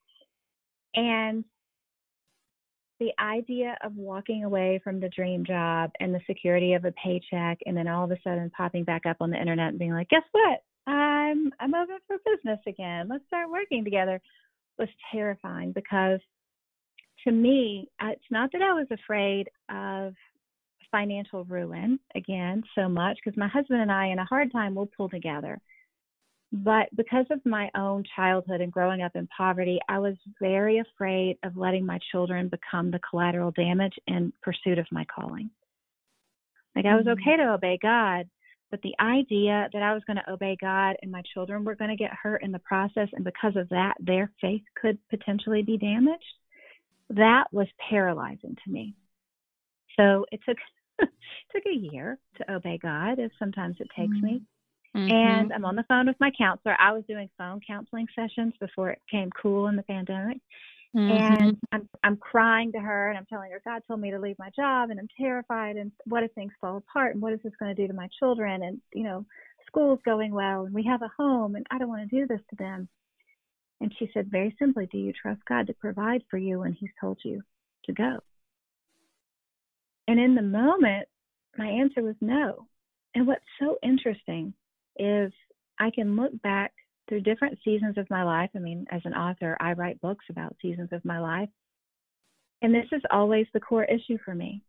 And 0.95 1.45
the 3.01 3.11
idea 3.21 3.77
of 3.83 3.97
walking 3.97 4.45
away 4.45 4.81
from 4.85 5.01
the 5.01 5.09
dream 5.09 5.45
job 5.45 5.91
and 5.99 6.15
the 6.15 6.21
security 6.29 6.75
of 6.75 6.85
a 6.85 6.93
paycheck 6.93 7.59
and 7.67 7.77
then 7.77 7.89
all 7.89 8.05
of 8.05 8.13
a 8.13 8.17
sudden 8.23 8.53
popping 8.57 8.85
back 8.85 9.05
up 9.05 9.17
on 9.19 9.31
the 9.31 9.41
internet 9.41 9.71
and 9.71 9.81
being 9.81 9.93
like, 9.93 10.11
guess 10.11 10.23
what? 10.31 10.63
I'm 10.87 11.51
I'm 11.59 11.75
open 11.75 11.99
for 12.07 12.19
business 12.25 12.61
again. 12.69 13.09
Let's 13.09 13.27
start 13.27 13.51
working 13.51 13.83
together 13.83 14.21
was 14.79 14.89
terrifying 15.13 15.73
because 15.73 16.21
to 17.25 17.33
me, 17.33 17.89
it's 18.01 18.23
not 18.31 18.53
that 18.53 18.63
I 18.63 18.75
was 18.75 18.87
afraid 18.93 19.49
of 19.71 20.15
financial 20.95 21.43
ruin 21.47 21.99
again 22.15 22.63
so 22.77 22.89
much 22.89 23.17
because 23.17 23.37
my 23.37 23.49
husband 23.49 23.81
and 23.81 23.91
I 23.91 24.07
in 24.07 24.21
a 24.21 24.25
hard 24.25 24.53
time 24.53 24.77
will 24.77 24.89
pull 24.97 25.09
together. 25.09 25.61
But 26.53 26.87
because 26.95 27.27
of 27.33 27.45
my 27.45 27.69
own 27.75 28.05
childhood 28.15 28.61
and 28.61 28.71
growing 28.71 29.03
up 29.03 29.17
in 29.17 29.27
poverty, 29.37 29.81
I 29.89 29.99
was 29.99 30.15
very 30.41 30.79
afraid 30.79 31.37
of 31.43 31.57
letting 31.57 31.85
my 31.85 31.99
children 32.13 32.49
become 32.49 32.93
the 32.93 33.01
collateral 33.11 33.51
damage 33.51 33.95
in 34.07 34.33
pursuit 34.41 34.79
of 34.79 34.87
my 34.93 35.05
calling. 35.13 35.51
Like 36.77 36.87
I 36.87 36.95
was 36.95 37.07
mm-hmm. 37.07 37.21
okay 37.21 37.39
to 37.39 37.55
obey 37.55 37.77
God, 37.83 38.29
but 38.71 38.81
the 38.83 38.95
idea 39.01 39.69
that 39.73 39.83
I 39.83 39.95
was 39.95 40.05
going 40.07 40.19
to 40.19 40.33
obey 40.33 40.57
God 40.61 40.95
and 41.03 41.11
my 41.11 41.23
children 41.33 41.65
were 41.65 41.75
going 41.75 41.91
to 41.91 41.97
get 41.97 42.13
hurt 42.13 42.45
in 42.45 42.53
the 42.53 42.61
process, 42.61 43.09
and 43.15 43.25
because 43.25 43.57
of 43.57 43.69
that, 43.71 43.95
their 43.99 44.31
faith 44.41 44.63
could 44.81 44.97
potentially 45.11 45.63
be 45.63 45.77
damaged, 45.77 46.23
that 47.11 47.47
was 47.51 47.67
paralyzing 47.91 48.57
to 48.65 48.71
me. 48.71 48.95
So 49.97 50.27
it 50.31 50.41
took 50.47 50.59
took 51.01 51.67
a 51.67 51.77
year 51.77 52.19
to 52.37 52.53
obey 52.53 52.79
God, 52.81 53.19
as 53.19 53.31
sometimes 53.39 53.77
it 53.81 53.89
takes 53.97 54.15
mm-hmm. 54.17 54.27
me. 54.27 54.43
Mm-hmm. 54.97 55.11
And 55.13 55.53
I'm 55.53 55.65
on 55.65 55.77
the 55.77 55.85
phone 55.89 56.07
with 56.07 56.17
my 56.21 56.31
counselor. 56.37 56.77
I 56.79 56.93
was 56.93 57.03
doing 57.09 57.29
phone 57.37 57.61
counseling 57.67 58.07
sessions 58.15 58.55
before 58.61 58.91
it 58.91 59.03
became 59.11 59.31
cool 59.43 59.67
in 59.67 59.77
the 59.77 59.83
pandemic. 59.83 60.39
Mm-hmm. 60.97 61.35
And 61.35 61.57
I'm 61.73 61.89
I'm 62.05 62.17
crying 62.17 62.71
to 62.73 62.79
her 62.79 63.09
and 63.09 63.19
I'm 63.19 63.27
telling 63.27 63.51
her 63.51 63.61
God 63.65 63.83
told 63.89 64.01
me 64.01 64.13
to 64.13 64.21
leave 64.21 64.39
my 64.39 64.51
job 64.55 64.91
and 64.91 65.01
I'm 65.01 65.09
terrified 65.19 65.77
and 65.77 65.91
what 66.05 66.23
if 66.23 66.31
things 66.33 66.53
fall 66.61 66.77
apart 66.77 67.15
and 67.15 67.23
what 67.23 67.33
is 67.33 67.41
this 67.43 67.53
going 67.59 67.75
to 67.75 67.83
do 67.83 67.89
to 67.89 67.95
my 67.95 68.09
children 68.21 68.63
and 68.63 68.81
you 68.95 69.03
know 69.03 69.27
school's 69.67 69.99
going 70.05 70.33
well 70.33 70.67
and 70.67 70.75
we 70.75 70.85
have 70.85 71.03
a 71.03 71.11
home 71.19 71.57
and 71.57 71.67
I 71.69 71.79
don't 71.79 71.89
want 71.89 72.09
to 72.09 72.17
do 72.17 72.29
this 72.29 72.41
to 72.51 72.57
them. 72.57 72.89
And 73.81 73.93
she 73.99 74.09
said 74.15 74.31
very 74.31 74.55
simply, 74.57 74.87
do 74.87 74.99
you 74.99 75.13
trust 75.13 75.45
God 75.49 75.67
to 75.67 75.75
provide 75.75 76.23
for 76.31 76.39
you 76.39 76.61
when 76.61 76.73
he's 76.73 76.91
told 77.01 77.19
you 77.25 77.43
to 77.87 77.93
go? 77.93 78.21
And 80.09 80.21
in 80.21 80.35
the 80.35 80.43
moment, 80.43 81.09
my 81.57 81.67
answer 81.67 82.03
was 82.03 82.17
no. 82.21 82.67
And 83.15 83.27
what's 83.27 83.45
so 83.61 83.79
interesting 83.83 84.55
is 84.99 85.33
I 85.79 85.91
can 85.91 86.17
look 86.17 86.41
back 86.43 86.73
through 87.09 87.21
different 87.21 87.59
seasons 87.65 87.99
of 87.99 88.09
my 88.11 88.23
life. 88.23 88.51
I 88.55 88.59
mean, 88.59 88.87
as 88.91 89.03
an 89.05 89.15
author, 89.15 89.57
I 89.61 89.73
write 89.73 90.01
books 90.01 90.25
about 90.31 90.57
seasons 90.61 90.91
of 90.93 91.05
my 91.05 91.21
life. 91.21 91.49
And 92.63 92.75
this 92.75 92.87
is 92.93 93.03
always 93.11 93.47
the 93.53 93.61
core 93.61 93.85
issue 93.85 94.19
for 94.25 94.35
me 94.35 94.63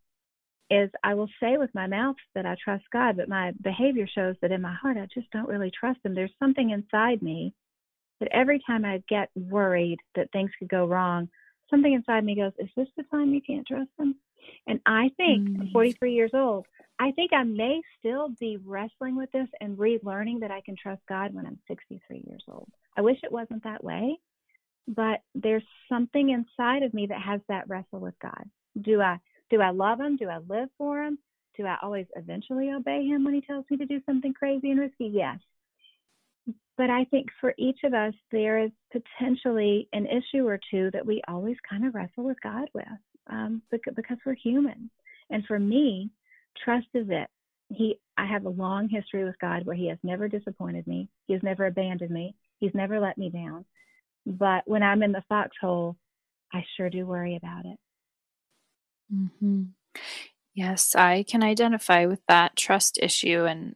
is 0.72 0.90
I 1.04 1.14
will 1.14 1.30
say 1.40 1.58
with 1.58 1.74
my 1.76 1.88
mouth 1.88 2.16
that 2.34 2.46
I 2.46 2.56
trust 2.64 2.86
God, 2.92 3.18
but 3.18 3.30
my 3.30 3.52
behavior 3.62 4.08
shows 4.08 4.36
that 4.42 4.52
in 4.52 4.62
my 4.62 4.74
heart 4.74 4.98
I 4.98 5.08
just 5.14 5.30
don't 5.32 5.48
really 5.48 5.72
trust 5.72 6.00
him. 6.04 6.16
There's 6.16 6.32
something 6.40 6.72
inside 6.72 7.22
me 7.22 7.54
that 8.20 8.30
every 8.32 8.62
time 8.66 8.84
I 8.84 9.04
get 9.08 9.30
worried 9.36 10.00
that 10.16 10.32
things 10.32 10.52
could 10.58 10.70
go 10.70 10.86
wrong, 10.86 11.30
something 11.70 11.94
inside 11.94 12.24
me 12.26 12.36
goes, 12.36 12.54
Is 12.58 12.70
this 12.76 12.88
the 12.98 13.04
time 13.04 13.34
you 13.34 13.42
can't 13.42 13.68
trust 13.68 13.92
him? 14.00 14.16
And 14.68 14.80
I 14.86 15.10
think, 15.18 15.48
mm. 15.50 15.72
43 15.72 16.14
years 16.14 16.32
old, 16.34 16.66
I 17.00 17.12
think 17.12 17.34
I 17.34 17.44
may 17.44 17.82
still 18.00 18.30
be 18.40 18.58
wrestling 18.64 19.18
with 19.18 19.32
this 19.32 19.48
and 19.60 19.78
relearning 19.78 20.40
that 20.42 20.52
I 20.52 20.62
can 20.62 20.76
trust 20.82 21.02
God 21.10 21.34
when 21.34 21.46
I'm 21.46 21.60
63 21.68 22.24
years 22.28 22.44
old. 22.48 22.70
I 22.98 23.02
wish 23.02 23.18
it 23.24 23.32
wasn't 23.32 23.64
that 23.64 23.84
way, 23.84 24.18
but 24.88 25.22
there's 25.34 25.64
something 25.90 26.30
inside 26.30 26.84
of 26.84 26.94
me 26.94 27.08
that 27.08 27.22
has 27.22 27.42
that 27.50 27.68
wrestle 27.68 28.00
with 28.00 28.18
God. 28.22 28.50
Do 28.82 29.02
I 29.02 29.20
do 29.50 29.62
I 29.62 29.72
love 29.72 30.00
him? 30.00 30.18
Do 30.18 30.28
I 30.30 30.38
live 30.38 30.70
for 30.78 31.04
him? 31.04 31.20
Do 31.58 31.66
I 31.66 31.78
always 31.82 32.08
eventually 32.16 32.72
obey 32.72 33.06
him 33.06 33.24
when 33.24 33.34
he 33.34 33.42
tells 33.42 33.66
me 33.70 33.78
to 33.78 33.86
do 33.86 34.02
something 34.06 34.34
crazy 34.34 34.72
and 34.72 34.80
risky? 34.80 35.06
Yes. 35.06 35.40
But 36.78 36.90
I 36.90 37.06
think 37.06 37.28
for 37.40 37.54
each 37.58 37.80
of 37.84 37.94
us, 37.94 38.14
there 38.32 38.60
is 38.60 38.72
potentially 38.92 39.88
an 39.94 40.08
issue 40.08 40.48
or 40.48 40.60
two 40.72 40.90
that 40.92 41.06
we 41.06 41.22
always 41.28 41.56
kind 41.70 41.86
of 41.86 41.96
wrestle 41.96 42.26
with 42.26 42.42
God 42.42 42.70
with 42.74 42.86
um, 43.30 43.62
because 43.72 44.18
we're 44.26 44.34
human. 44.36 44.90
And 45.30 45.46
for 45.46 45.60
me, 45.60 46.12
trust 46.64 46.88
is 46.94 47.08
it. 47.10 47.28
He, 47.70 48.00
I 48.18 48.26
have 48.26 48.46
a 48.46 48.50
long 48.50 48.90
history 48.90 49.24
with 49.24 49.40
God 49.40 49.66
where 49.66 49.76
He 49.76 49.88
has 49.88 49.98
never 50.04 50.28
disappointed 50.28 50.86
me. 50.88 51.10
He 51.28 51.34
has 51.34 51.44
never 51.44 51.66
abandoned 51.66 52.12
me. 52.12 52.36
He's 52.60 52.74
never 52.74 53.00
let 53.00 53.18
me 53.18 53.30
down. 53.30 53.66
But 54.26 54.64
when 54.66 54.84
I'm 54.84 55.04
in 55.04 55.12
the 55.12 55.24
foxhole, 55.28 55.98
I 56.54 56.64
sure 56.78 56.90
do 56.90 57.06
worry 57.06 57.36
about 57.36 57.66
it. 57.66 57.78
Mm-hmm. 59.14 59.64
Yes, 60.54 60.96
I 60.96 61.26
can 61.28 61.44
identify 61.44 62.06
with 62.06 62.22
that 62.28 62.56
trust 62.56 62.98
issue, 63.02 63.46
and 63.46 63.76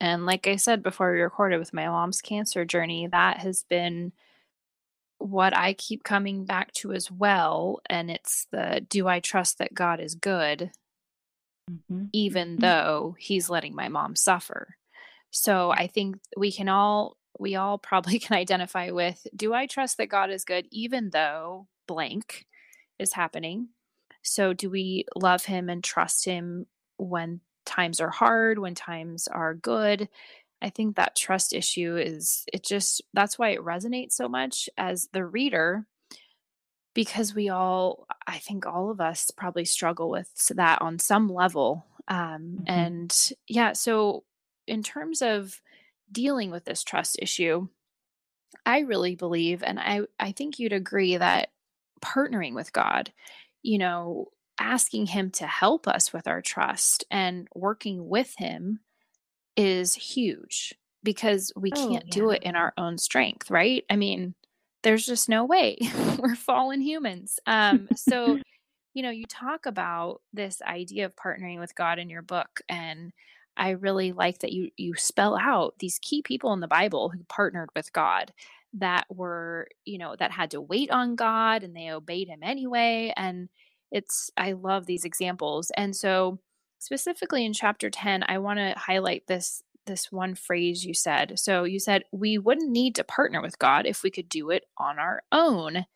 and 0.00 0.26
like 0.26 0.46
I 0.46 0.56
said 0.56 0.82
before 0.82 1.12
we 1.12 1.20
recorded 1.20 1.58
with 1.58 1.72
my 1.72 1.86
mom's 1.86 2.20
cancer 2.20 2.64
journey, 2.64 3.06
that 3.06 3.38
has 3.38 3.64
been 3.68 4.12
what 5.18 5.56
I 5.56 5.72
keep 5.72 6.04
coming 6.04 6.44
back 6.44 6.72
to 6.74 6.92
as 6.92 7.10
well. 7.10 7.80
And 7.88 8.10
it's 8.10 8.46
the 8.52 8.84
do 8.88 9.08
I 9.08 9.20
trust 9.20 9.58
that 9.58 9.74
God 9.74 10.00
is 10.00 10.14
good, 10.14 10.70
mm-hmm. 11.70 12.06
even 12.12 12.48
mm-hmm. 12.50 12.60
though 12.60 13.16
he's 13.18 13.50
letting 13.50 13.74
my 13.74 13.88
mom 13.88 14.16
suffer? 14.16 14.76
So 15.30 15.70
I 15.70 15.86
think 15.86 16.16
we 16.36 16.52
can 16.52 16.68
all, 16.68 17.16
we 17.38 17.56
all 17.56 17.78
probably 17.78 18.18
can 18.20 18.36
identify 18.36 18.90
with 18.90 19.26
do 19.34 19.54
I 19.54 19.66
trust 19.66 19.98
that 19.98 20.08
God 20.08 20.30
is 20.30 20.44
good, 20.44 20.66
even 20.70 21.10
though 21.10 21.66
blank 21.86 22.46
is 22.98 23.12
happening? 23.12 23.68
So 24.22 24.52
do 24.52 24.68
we 24.68 25.04
love 25.14 25.44
him 25.44 25.68
and 25.68 25.82
trust 25.82 26.24
him 26.24 26.66
when 26.98 27.40
times 27.64 28.00
are 28.00 28.10
hard, 28.10 28.58
when 28.58 28.74
times 28.74 29.28
are 29.28 29.54
good? 29.54 30.08
I 30.62 30.70
think 30.70 30.96
that 30.96 31.16
trust 31.16 31.52
issue 31.52 31.96
is 31.96 32.44
it 32.52 32.64
just 32.64 33.02
that's 33.12 33.38
why 33.38 33.50
it 33.50 33.64
resonates 33.64 34.12
so 34.12 34.28
much 34.28 34.68
as 34.76 35.08
the 35.12 35.24
reader 35.24 35.86
because 36.94 37.34
we 37.34 37.50
all 37.50 38.06
I 38.26 38.38
think 38.38 38.66
all 38.66 38.90
of 38.90 39.00
us 39.00 39.30
probably 39.30 39.66
struggle 39.66 40.08
with 40.08 40.30
that 40.54 40.80
on 40.80 40.98
some 40.98 41.28
level. 41.28 41.86
Um, 42.08 42.18
mm-hmm. 42.18 42.64
and 42.66 43.32
yeah, 43.46 43.74
so 43.74 44.24
in 44.66 44.82
terms 44.82 45.22
of 45.22 45.60
dealing 46.10 46.50
with 46.50 46.64
this 46.64 46.82
trust 46.82 47.18
issue, 47.20 47.68
I 48.64 48.80
really 48.80 49.14
believe 49.14 49.62
and 49.62 49.78
I 49.78 50.02
I 50.18 50.32
think 50.32 50.58
you'd 50.58 50.72
agree 50.72 51.18
that 51.18 51.50
partnering 52.02 52.54
with 52.54 52.72
God, 52.72 53.12
you 53.62 53.78
know, 53.78 54.28
asking 54.58 55.06
him 55.06 55.30
to 55.32 55.46
help 55.46 55.86
us 55.86 56.14
with 56.14 56.26
our 56.26 56.40
trust 56.40 57.04
and 57.10 57.46
working 57.54 58.08
with 58.08 58.34
him 58.38 58.80
is 59.56 59.94
huge 59.94 60.74
because 61.02 61.52
we 61.56 61.70
oh, 61.74 61.88
can't 61.88 62.06
yeah. 62.06 62.12
do 62.12 62.30
it 62.30 62.42
in 62.42 62.56
our 62.56 62.72
own 62.76 62.98
strength, 62.98 63.50
right? 63.50 63.84
I 63.88 63.96
mean, 63.96 64.34
there's 64.82 65.06
just 65.06 65.28
no 65.28 65.44
way. 65.44 65.78
We're 66.18 66.34
fallen 66.34 66.80
humans. 66.80 67.38
Um, 67.46 67.88
so, 67.94 68.40
you 68.94 69.02
know, 69.02 69.10
you 69.10 69.24
talk 69.26 69.66
about 69.66 70.20
this 70.32 70.60
idea 70.62 71.06
of 71.06 71.16
partnering 71.16 71.58
with 71.58 71.74
God 71.74 71.98
in 71.98 72.10
your 72.10 72.22
book, 72.22 72.60
and 72.68 73.12
I 73.56 73.70
really 73.70 74.12
like 74.12 74.40
that 74.40 74.52
you 74.52 74.70
you 74.76 74.94
spell 74.96 75.38
out 75.38 75.74
these 75.78 75.98
key 76.00 76.22
people 76.22 76.52
in 76.52 76.60
the 76.60 76.68
Bible 76.68 77.08
who 77.08 77.24
partnered 77.24 77.70
with 77.74 77.92
God 77.92 78.32
that 78.74 79.06
were, 79.08 79.68
you 79.84 79.98
know, 79.98 80.14
that 80.18 80.30
had 80.30 80.50
to 80.50 80.60
wait 80.60 80.90
on 80.90 81.16
God 81.16 81.62
and 81.62 81.74
they 81.74 81.90
obeyed 81.90 82.28
him 82.28 82.40
anyway. 82.42 83.12
And 83.16 83.48
it's 83.90 84.30
I 84.36 84.52
love 84.52 84.86
these 84.86 85.04
examples. 85.04 85.70
And 85.76 85.96
so 85.96 86.38
specifically 86.78 87.44
in 87.44 87.52
chapter 87.52 87.90
10 87.90 88.24
i 88.28 88.38
want 88.38 88.58
to 88.58 88.74
highlight 88.76 89.26
this 89.26 89.62
this 89.86 90.12
one 90.12 90.34
phrase 90.34 90.84
you 90.84 90.92
said. 90.92 91.38
So 91.38 91.64
you 91.64 91.78
said 91.78 92.04
we 92.12 92.38
wouldn't 92.38 92.70
need 92.70 92.94
to 92.96 93.04
partner 93.04 93.40
with 93.40 93.58
god 93.58 93.86
if 93.86 94.02
we 94.02 94.10
could 94.10 94.28
do 94.28 94.50
it 94.50 94.64
on 94.76 94.98
our 94.98 95.22
own. 95.32 95.86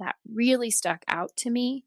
That 0.00 0.16
really 0.30 0.70
stuck 0.70 1.04
out 1.06 1.36
to 1.38 1.50
me. 1.50 1.84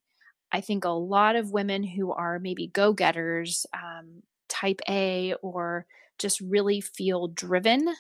I 0.51 0.61
think 0.61 0.85
a 0.85 0.89
lot 0.89 1.35
of 1.35 1.51
women 1.51 1.83
who 1.83 2.13
are 2.13 2.39
maybe 2.39 2.67
go-getters 2.67 3.65
um, 3.73 4.23
type 4.47 4.79
a 4.87 5.33
or 5.41 5.85
just 6.17 6.39
really 6.39 6.79
feel 6.79 7.27
driven 7.27 7.93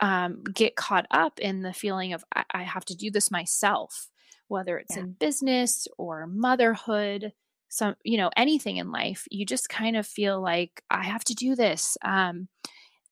um, 0.00 0.44
get 0.44 0.76
caught 0.76 1.06
up 1.10 1.40
in 1.40 1.62
the 1.62 1.72
feeling 1.72 2.12
of 2.12 2.24
I-, 2.34 2.44
I 2.52 2.62
have 2.64 2.84
to 2.86 2.96
do 2.96 3.10
this 3.10 3.30
myself 3.30 4.08
whether 4.48 4.78
it's 4.78 4.96
yeah. 4.96 5.02
in 5.02 5.12
business 5.12 5.86
or 5.98 6.26
motherhood 6.26 7.32
some 7.68 7.94
you 8.02 8.16
know 8.16 8.30
anything 8.36 8.76
in 8.76 8.90
life 8.90 9.26
you 9.30 9.44
just 9.44 9.68
kind 9.68 9.96
of 9.96 10.06
feel 10.06 10.40
like 10.40 10.82
i 10.90 11.02
have 11.02 11.24
to 11.24 11.34
do 11.34 11.54
this 11.54 11.96
um 12.02 12.48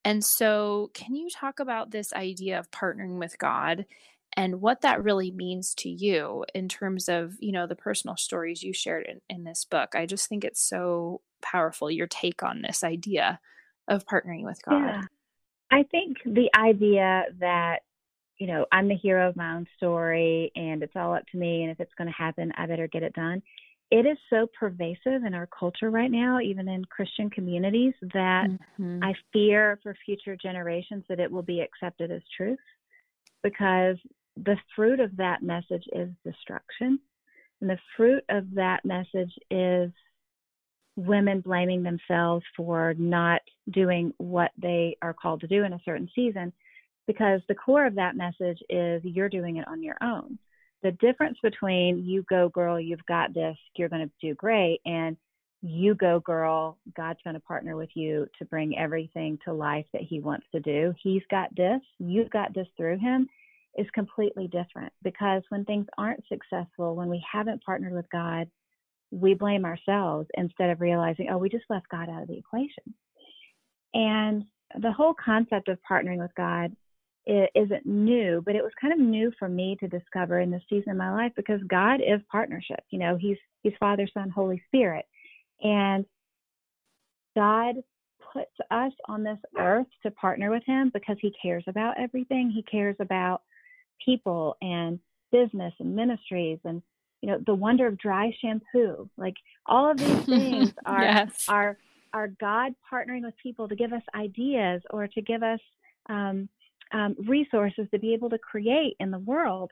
and 0.05 0.25
so 0.25 0.91
can 0.95 1.15
you 1.15 1.29
talk 1.29 1.61
about 1.61 1.91
this 1.91 2.13
idea 2.13 2.59
of 2.59 2.71
partnering 2.71 3.19
with 3.19 3.39
god 3.39 3.85
and 4.37 4.61
what 4.61 4.83
that 4.83 5.03
really 5.03 5.31
means 5.31 5.75
to 5.77 5.89
you 5.89 6.45
in 6.55 6.69
terms 6.69 7.09
of 7.09 7.35
you 7.41 7.53
know 7.53 7.67
the 7.67 7.75
personal 7.75 8.17
stories 8.17 8.63
you 8.63 8.73
shared 8.73 9.07
in, 9.07 9.21
in 9.35 9.45
this 9.45 9.65
book? 9.65 9.95
I 9.95 10.07
just 10.07 10.29
think 10.29 10.45
it's 10.45 10.61
so 10.61 11.23
powerful 11.43 11.91
your 11.91 12.07
take 12.07 12.43
on 12.43 12.63
this 12.63 12.85
idea 12.85 13.41
of 13.89 14.07
partnering 14.07 14.43
with 14.43 14.61
god. 14.63 14.85
Yeah. 14.85 15.03
i 15.71 15.83
think 15.85 16.17
the 16.25 16.51
idea 16.57 17.25
that 17.39 17.81
you 18.39 18.47
know 18.47 18.67
i'm 18.73 18.89
the 18.89 18.97
hero 18.97 19.29
of 19.29 19.37
my 19.37 19.55
own 19.55 19.67
story 19.77 20.51
and 20.57 20.83
it's 20.83 20.97
all 20.97 21.15
up 21.15 21.25
to 21.31 21.37
me 21.37 21.63
and 21.63 21.71
if 21.71 21.79
it's 21.79 21.95
going 21.95 22.09
to 22.09 22.15
happen 22.15 22.53
i 22.57 22.67
better 22.67 22.89
get 22.89 23.03
it 23.03 23.13
done 23.13 23.43
it 23.91 24.05
is 24.07 24.19
so 24.31 24.49
pervasive 24.59 25.25
in 25.25 25.35
our 25.35 25.47
culture 25.47 25.91
right 25.91 26.11
now, 26.11 26.41
even 26.41 26.69
in 26.69 26.85
Christian 26.87 27.31
communities, 27.31 27.95
that 28.15 28.49
mm-hmm. 28.49 29.03
I 29.03 29.15
fear 29.33 29.79
for 29.83 29.97
future 30.05 30.37
generations 30.37 31.05
that 31.09 31.21
it 31.21 31.31
will 31.31 31.43
be 31.43 31.61
accepted 31.61 32.11
as 32.11 32.23
truth 32.37 32.59
because 33.43 33.97
the 34.37 34.57
fruit 34.75 34.99
of 34.99 35.17
that 35.17 35.43
message 35.43 35.85
is 35.93 36.09
destruction. 36.25 36.99
And 37.61 37.71
the 37.71 37.79
fruit 37.97 38.25
of 38.29 38.53
that 38.55 38.85
message 38.85 39.33
is 39.51 39.93
women 40.97 41.41
blaming 41.41 41.83
themselves 41.83 42.45
for 42.57 42.95
not 42.99 43.41
doing 43.71 44.13
what 44.19 44.51
they 44.61 44.97
are 45.01 45.15
called 45.15 45.41
to 45.43 45.47
do 45.47 45.63
in 45.63 45.75
a 45.75 45.81
certain 45.85 46.09
season 46.15 46.53
because 47.07 47.41
the 47.49 47.55
core 47.55 47.87
of 47.87 47.95
that 47.95 48.17
message 48.17 48.59
is 48.69 49.03
you're 49.05 49.29
doing 49.29 49.57
it 49.57 49.69
on 49.69 49.83
your 49.83 49.97
own 50.03 50.39
the 50.87 50.93
difference 51.05 51.37
between 51.43 52.05
you 52.07 52.25
go 52.29 52.49
girl 52.49 52.79
you've 52.79 53.05
got 53.07 53.35
this 53.35 53.57
you're 53.75 53.89
going 53.89 54.09
to 54.09 54.27
do 54.27 54.37
great 54.37 54.81
and 54.87 55.17
you 55.61 55.97
go 55.97 56.21
girl 56.21 56.79
god's 56.97 57.19
going 57.25 57.35
to 57.35 57.41
partner 57.41 57.77
with 57.77 57.89
you 57.95 58.25
to 58.39 58.45
bring 58.45 58.79
everything 58.79 59.37
to 59.45 59.53
life 59.53 59.87
that 59.93 60.03
he 60.03 60.21
wants 60.21 60.47
to 60.53 60.61
do. 60.61 60.95
He's 61.03 61.23
got 61.29 61.55
this 61.57 61.81
you've 61.99 62.31
got 62.31 62.55
this 62.55 62.69
through 62.77 62.99
him 62.99 63.27
is 63.77 63.87
completely 63.95 64.47
different. 64.47 64.93
Because 65.03 65.43
when 65.49 65.65
things 65.65 65.87
aren't 65.99 66.23
successful 66.29 66.95
when 66.95 67.09
we 67.09 67.25
haven't 67.31 67.65
partnered 67.65 67.93
with 67.93 68.09
god 68.13 68.49
we 69.11 69.35
blame 69.35 69.65
ourselves 69.65 70.29
instead 70.35 70.71
of 70.71 70.81
realizing 70.81 71.31
oh 71.33 71.39
we 71.39 71.49
just 71.49 71.65
left 71.69 71.89
god 71.89 72.09
out 72.09 72.23
of 72.23 72.29
the 72.29 72.39
equation. 72.39 72.95
And 73.93 74.45
the 74.81 74.93
whole 74.93 75.15
concept 75.15 75.67
of 75.67 75.79
partnering 75.91 76.19
with 76.19 76.35
god 76.37 76.77
isn't 77.27 77.85
new, 77.85 78.43
but 78.45 78.55
it 78.55 78.63
was 78.63 78.73
kind 78.81 78.93
of 78.93 79.01
new 79.01 79.33
for 79.39 79.49
me 79.49 79.77
to 79.81 79.89
discover 79.89 80.41
in 80.41 80.51
this 80.51 80.63
season 80.71 80.93
of 80.93 80.97
my 80.97 81.13
life 81.13 81.33
because 81.37 81.61
God 81.69 82.01
is 82.01 82.21
partnership. 82.31 82.81
You 82.91 82.99
know, 83.01 83.17
He's 83.17 83.39
He's 83.63 83.73
Father, 83.81 84.09
Son, 84.13 84.31
Holy 84.31 84.63
Spirit, 84.67 85.05
and 85.63 86.05
God 87.35 87.77
puts 88.33 88.53
us 88.71 88.93
on 89.09 89.25
this 89.25 89.39
earth 89.59 89.87
to 90.03 90.11
partner 90.13 90.51
with 90.51 90.63
Him 90.65 90.91
because 90.95 91.17
He 91.21 91.33
cares 91.43 91.65
about 91.67 91.99
everything. 91.99 92.51
He 92.51 92.63
cares 92.63 92.97
about 93.01 93.43
people 94.05 94.57
and 94.63 95.01
business 95.33 95.75
and 95.81 95.97
ministries 95.97 96.59
and 96.65 96.81
you 97.23 97.31
know 97.31 97.39
the 97.47 97.55
wonder 97.55 97.87
of 97.87 97.99
dry 97.99 98.33
shampoo. 98.41 99.09
Like 99.17 99.37
all 99.67 99.91
of 99.91 99.99
these 99.99 100.21
things 100.27 100.73
are 100.85 101.03
yes. 101.03 101.45
are 101.49 101.77
are 102.13 102.29
God 102.29 102.75
partnering 102.91 103.23
with 103.23 103.35
people 103.43 103.69
to 103.69 103.75
give 103.75 103.93
us 103.93 104.03
ideas 104.15 104.83
or 104.91 105.09
to 105.09 105.23
give 105.23 105.43
us 105.43 105.61
um, 106.09 106.49
um, 106.93 107.17
resources 107.27 107.87
to 107.93 107.99
be 107.99 108.15
able 108.15 108.31
to 108.31 108.39
create 108.39 108.97
in 109.01 109.11
the 109.11 109.19
world. 109.19 109.71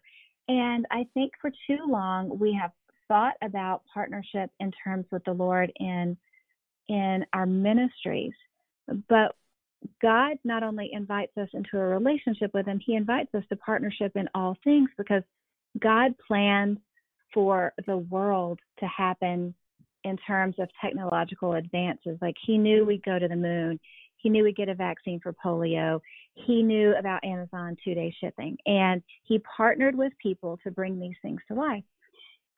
And 0.49 0.87
I 0.91 1.07
think 1.15 1.33
for 1.41 1.51
too 1.67 1.79
long 1.89 2.39
we 2.39 2.59
have 2.61 2.73
thought 3.09 3.35
about 3.43 3.83
partnership 3.93 4.51
in 4.61 4.73
terms 4.83 5.07
with 5.11 5.25
the 5.25 5.33
Lord 5.33 5.73
in 5.77 6.17
in 6.89 7.25
our 7.33 7.47
ministries, 7.47 8.35
but 9.09 9.35
God 10.03 10.37
not 10.45 10.63
only 10.63 10.91
invites 10.93 11.37
us 11.39 11.49
into 11.55 11.79
a 11.79 11.87
relationship 11.87 12.53
with 12.53 12.67
Him, 12.67 12.81
He 12.85 12.95
invites 12.95 13.35
us 13.35 13.45
to 13.49 13.57
partnership 13.57 14.13
in 14.17 14.29
all 14.35 14.57
things 14.65 14.91
because 14.99 15.23
God 15.79 16.15
planned 16.27 16.79
for 17.33 17.73
the 17.87 17.97
world 17.97 18.61
to 18.81 18.87
happen 18.87 19.55
in 20.05 20.19
terms 20.27 20.57
of 20.59 20.69
technological 20.83 21.55
advances. 21.55 22.19
Like 22.21 22.37
He 22.47 22.59
knew 22.59 22.85
we'd 22.85 23.03
go 23.03 23.19
to 23.19 23.29
the 23.29 23.37
moon, 23.37 23.81
he 24.25 24.31
knew 24.31 24.43
we'd 24.43 24.57
get 24.57 24.71
a 24.71 24.75
vaccine 24.75 25.21
for 25.21 25.35
polio. 25.35 26.01
He 26.35 26.63
knew 26.63 26.95
about 26.97 27.25
Amazon 27.25 27.77
two 27.85 27.95
day 27.95 28.15
shipping. 28.21 28.57
And 28.67 29.03
he 29.23 29.41
partnered 29.57 29.97
with 29.97 30.13
people 30.23 30.59
to 30.65 30.71
bring 30.71 31.01
these 31.01 31.17
things 31.23 31.41
to 31.49 31.55
life. 31.55 31.85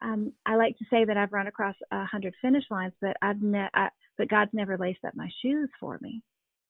Um, 0.03 0.33
I 0.45 0.57
like 0.57 0.77
to 0.79 0.85
say 0.91 1.05
that 1.05 1.17
I've 1.17 1.33
run 1.33 1.47
across 1.47 1.75
a 1.91 2.05
hundred 2.05 2.35
finish 2.43 2.65
lines, 2.71 2.93
but 3.01 3.17
I've 3.23 3.41
ne- 3.41 3.71
I, 3.75 3.89
but 4.19 4.29
God's 4.29 4.51
never 4.53 4.77
laced 4.77 5.05
up 5.07 5.15
my 5.15 5.31
shoes 5.43 5.69
for 5.81 5.99
me. 6.01 6.23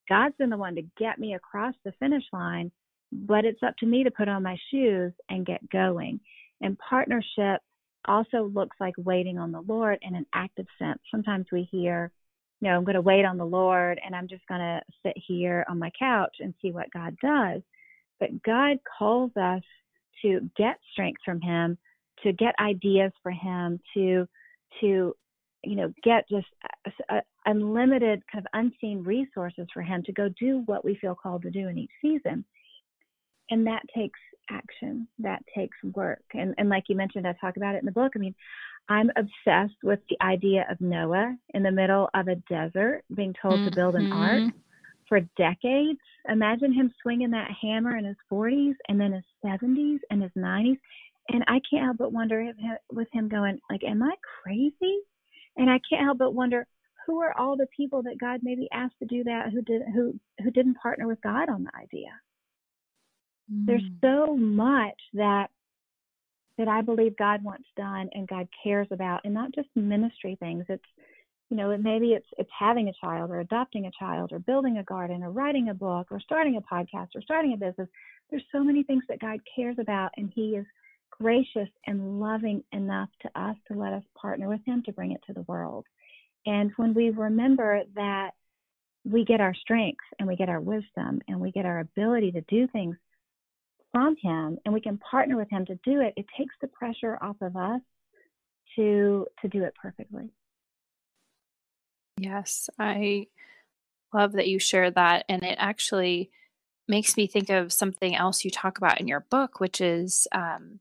God's 0.08 0.36
been 0.36 0.50
the 0.50 0.56
one 0.56 0.76
to 0.76 0.82
get 0.96 1.18
me 1.18 1.34
across 1.34 1.74
the 1.84 1.92
finish 1.98 2.22
line, 2.32 2.70
but 3.10 3.44
it's 3.44 3.62
up 3.62 3.76
to 3.78 3.86
me 3.86 4.04
to 4.04 4.10
put 4.10 4.28
on 4.28 4.42
my 4.42 4.56
shoes 4.70 5.12
and 5.28 5.46
get 5.46 5.68
going. 5.70 6.20
And 6.60 6.78
partnership 6.78 7.60
also 8.06 8.44
looks 8.54 8.76
like 8.78 8.94
waiting 8.98 9.38
on 9.38 9.50
the 9.50 9.62
Lord 9.62 9.98
in 10.02 10.14
an 10.14 10.26
active 10.32 10.66
sense. 10.78 11.00
Sometimes 11.10 11.46
we 11.50 11.68
hear 11.70 12.12
you 12.66 12.72
know, 12.72 12.78
I'm 12.78 12.84
going 12.84 12.96
to 12.96 13.00
wait 13.00 13.24
on 13.24 13.38
the 13.38 13.44
Lord 13.44 14.00
and 14.04 14.12
I'm 14.12 14.26
just 14.26 14.44
going 14.48 14.58
to 14.58 14.80
sit 15.04 15.14
here 15.28 15.64
on 15.68 15.78
my 15.78 15.92
couch 15.96 16.34
and 16.40 16.52
see 16.60 16.72
what 16.72 16.90
God 16.92 17.16
does. 17.22 17.62
But 18.18 18.42
God 18.42 18.78
calls 18.98 19.30
us 19.40 19.62
to 20.22 20.50
get 20.56 20.76
strength 20.90 21.20
from 21.24 21.40
Him, 21.40 21.78
to 22.24 22.32
get 22.32 22.56
ideas 22.58 23.12
for 23.22 23.30
Him, 23.30 23.78
to 23.94 24.26
to 24.80 25.14
you 25.62 25.76
know 25.76 25.92
get 26.02 26.28
just 26.28 26.48
a, 27.08 27.18
a 27.18 27.22
unlimited 27.44 28.20
kind 28.32 28.44
of 28.44 28.50
unseen 28.52 29.04
resources 29.04 29.68
for 29.72 29.82
Him 29.82 30.02
to 30.02 30.12
go 30.12 30.28
do 30.40 30.64
what 30.66 30.84
we 30.84 30.98
feel 31.00 31.14
called 31.14 31.42
to 31.42 31.50
do 31.50 31.68
in 31.68 31.78
each 31.78 31.92
season. 32.02 32.44
And 33.48 33.64
that 33.68 33.82
takes 33.94 34.18
action. 34.50 35.06
That 35.20 35.44
takes 35.54 35.76
work. 35.94 36.24
And 36.34 36.52
and 36.58 36.68
like 36.68 36.84
you 36.88 36.96
mentioned, 36.96 37.28
I 37.28 37.34
talk 37.40 37.58
about 37.58 37.76
it 37.76 37.78
in 37.78 37.86
the 37.86 37.92
book. 37.92 38.14
I 38.16 38.18
mean, 38.18 38.34
I'm 38.88 39.10
obsessed 39.16 39.82
with 39.82 40.00
the 40.08 40.16
idea 40.22 40.66
of 40.70 40.80
Noah 40.80 41.36
in 41.54 41.62
the 41.62 41.70
middle 41.70 42.08
of 42.14 42.28
a 42.28 42.36
desert 42.48 43.02
being 43.14 43.34
told 43.40 43.54
mm-hmm. 43.54 43.68
to 43.68 43.74
build 43.74 43.96
an 43.96 44.12
ark 44.12 44.42
mm-hmm. 44.42 44.58
for 45.08 45.20
decades. 45.36 45.98
Imagine 46.28 46.72
him 46.72 46.92
swinging 47.02 47.30
that 47.32 47.50
hammer 47.60 47.96
in 47.96 48.04
his 48.04 48.16
40s 48.30 48.74
and 48.88 49.00
then 49.00 49.12
his 49.12 49.24
70s 49.44 49.98
and 50.10 50.22
his 50.22 50.32
90s. 50.36 50.78
And 51.28 51.42
I 51.48 51.60
can't 51.68 51.84
help 51.84 51.98
but 51.98 52.12
wonder 52.12 52.40
if, 52.40 52.56
with 52.92 53.08
him 53.12 53.28
going, 53.28 53.58
like, 53.68 53.82
am 53.82 54.02
I 54.02 54.14
crazy? 54.42 54.98
And 55.56 55.68
I 55.68 55.80
can't 55.90 56.04
help 56.04 56.18
but 56.18 56.34
wonder 56.34 56.66
who 57.06 57.20
are 57.20 57.36
all 57.38 57.56
the 57.56 57.66
people 57.76 58.02
that 58.02 58.18
God 58.20 58.40
maybe 58.42 58.68
asked 58.72 58.98
to 59.00 59.06
do 59.06 59.24
that 59.24 59.50
who 59.52 59.62
did 59.62 59.82
who 59.94 60.18
who 60.42 60.50
didn't 60.50 60.74
partner 60.74 61.06
with 61.06 61.20
God 61.22 61.48
on 61.48 61.64
the 61.64 61.70
idea. 61.76 62.10
Mm. 63.52 63.66
There's 63.66 63.88
so 64.00 64.36
much 64.36 65.00
that 65.14 65.48
that 66.58 66.68
I 66.68 66.80
believe 66.80 67.16
God 67.16 67.44
wants 67.44 67.68
done 67.76 68.08
and 68.12 68.28
God 68.28 68.48
cares 68.62 68.88
about, 68.90 69.20
and 69.24 69.34
not 69.34 69.54
just 69.54 69.68
ministry 69.74 70.36
things. 70.40 70.64
It's 70.68 70.84
you 71.50 71.56
know, 71.56 71.76
maybe 71.76 72.08
it's 72.08 72.26
it's 72.38 72.50
having 72.58 72.88
a 72.88 72.92
child 73.00 73.30
or 73.30 73.40
adopting 73.40 73.86
a 73.86 73.90
child 73.98 74.32
or 74.32 74.40
building 74.40 74.78
a 74.78 74.82
garden 74.82 75.22
or 75.22 75.30
writing 75.30 75.68
a 75.68 75.74
book 75.74 76.08
or 76.10 76.20
starting 76.20 76.56
a 76.56 76.74
podcast 76.74 77.08
or 77.14 77.22
starting 77.22 77.52
a 77.52 77.56
business. 77.56 77.88
There's 78.30 78.42
so 78.50 78.64
many 78.64 78.82
things 78.82 79.04
that 79.08 79.20
God 79.20 79.38
cares 79.54 79.76
about 79.78 80.10
and 80.16 80.32
he 80.34 80.56
is 80.56 80.66
gracious 81.10 81.68
and 81.86 82.20
loving 82.20 82.62
enough 82.72 83.08
to 83.22 83.40
us 83.40 83.56
to 83.68 83.78
let 83.78 83.92
us 83.92 84.02
partner 84.20 84.48
with 84.48 84.60
him 84.66 84.82
to 84.84 84.92
bring 84.92 85.12
it 85.12 85.20
to 85.26 85.32
the 85.32 85.42
world. 85.42 85.86
And 86.46 86.72
when 86.76 86.94
we 86.94 87.10
remember 87.10 87.82
that 87.94 88.30
we 89.04 89.24
get 89.24 89.40
our 89.40 89.54
strength 89.54 90.04
and 90.18 90.26
we 90.26 90.36
get 90.36 90.48
our 90.48 90.60
wisdom 90.60 91.20
and 91.28 91.40
we 91.40 91.52
get 91.52 91.64
our 91.64 91.80
ability 91.80 92.32
to 92.32 92.40
do 92.42 92.66
things 92.68 92.96
from 93.96 94.14
him 94.20 94.58
and 94.64 94.74
we 94.74 94.80
can 94.80 94.98
partner 94.98 95.38
with 95.38 95.48
him 95.48 95.64
to 95.64 95.74
do 95.82 96.02
it, 96.02 96.12
it 96.18 96.26
takes 96.36 96.54
the 96.60 96.68
pressure 96.68 97.18
off 97.22 97.36
of 97.40 97.56
us 97.56 97.80
to 98.76 99.26
to 99.40 99.48
do 99.48 99.64
it 99.64 99.74
perfectly. 99.80 100.28
Yes, 102.18 102.68
I 102.78 103.28
love 104.12 104.32
that 104.32 104.48
you 104.48 104.58
share 104.58 104.90
that 104.90 105.24
and 105.30 105.42
it 105.42 105.56
actually 105.58 106.30
makes 106.86 107.16
me 107.16 107.26
think 107.26 107.48
of 107.48 107.72
something 107.72 108.14
else 108.14 108.44
you 108.44 108.50
talk 108.50 108.76
about 108.78 109.00
in 109.00 109.08
your 109.08 109.20
book 109.30 109.60
which 109.60 109.80
is 109.80 110.28
um, 110.32 110.78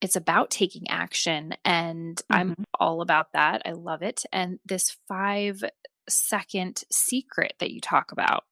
it's 0.00 0.16
about 0.16 0.50
taking 0.50 0.90
action 0.90 1.54
and 1.64 2.16
mm-hmm. 2.16 2.34
i'm 2.34 2.54
all 2.80 3.00
about 3.00 3.32
that 3.32 3.62
i 3.64 3.70
love 3.70 4.02
it 4.02 4.24
and 4.32 4.58
this 4.66 4.96
five 5.06 5.62
second 6.08 6.82
secret 6.90 7.54
that 7.60 7.70
you 7.70 7.80
talk 7.80 8.10
about 8.12 8.44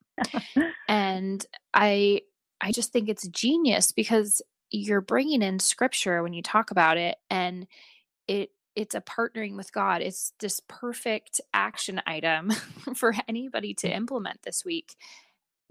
and 0.88 1.44
i 1.74 2.20
I 2.60 2.72
just 2.72 2.92
think 2.92 3.08
it's 3.08 3.26
genius 3.28 3.92
because 3.92 4.42
you're 4.70 5.00
bringing 5.00 5.42
in 5.42 5.58
scripture 5.58 6.22
when 6.22 6.32
you 6.32 6.42
talk 6.42 6.70
about 6.70 6.96
it 6.96 7.16
and 7.30 7.66
it 8.26 8.50
it's 8.74 8.96
a 8.96 9.00
partnering 9.00 9.56
with 9.56 9.72
God. 9.72 10.02
It's 10.02 10.32
this 10.40 10.60
perfect 10.66 11.40
action 11.52 12.02
item 12.08 12.50
for 12.96 13.14
anybody 13.28 13.72
to 13.74 13.88
mm. 13.88 13.94
implement 13.94 14.42
this 14.42 14.64
week 14.64 14.96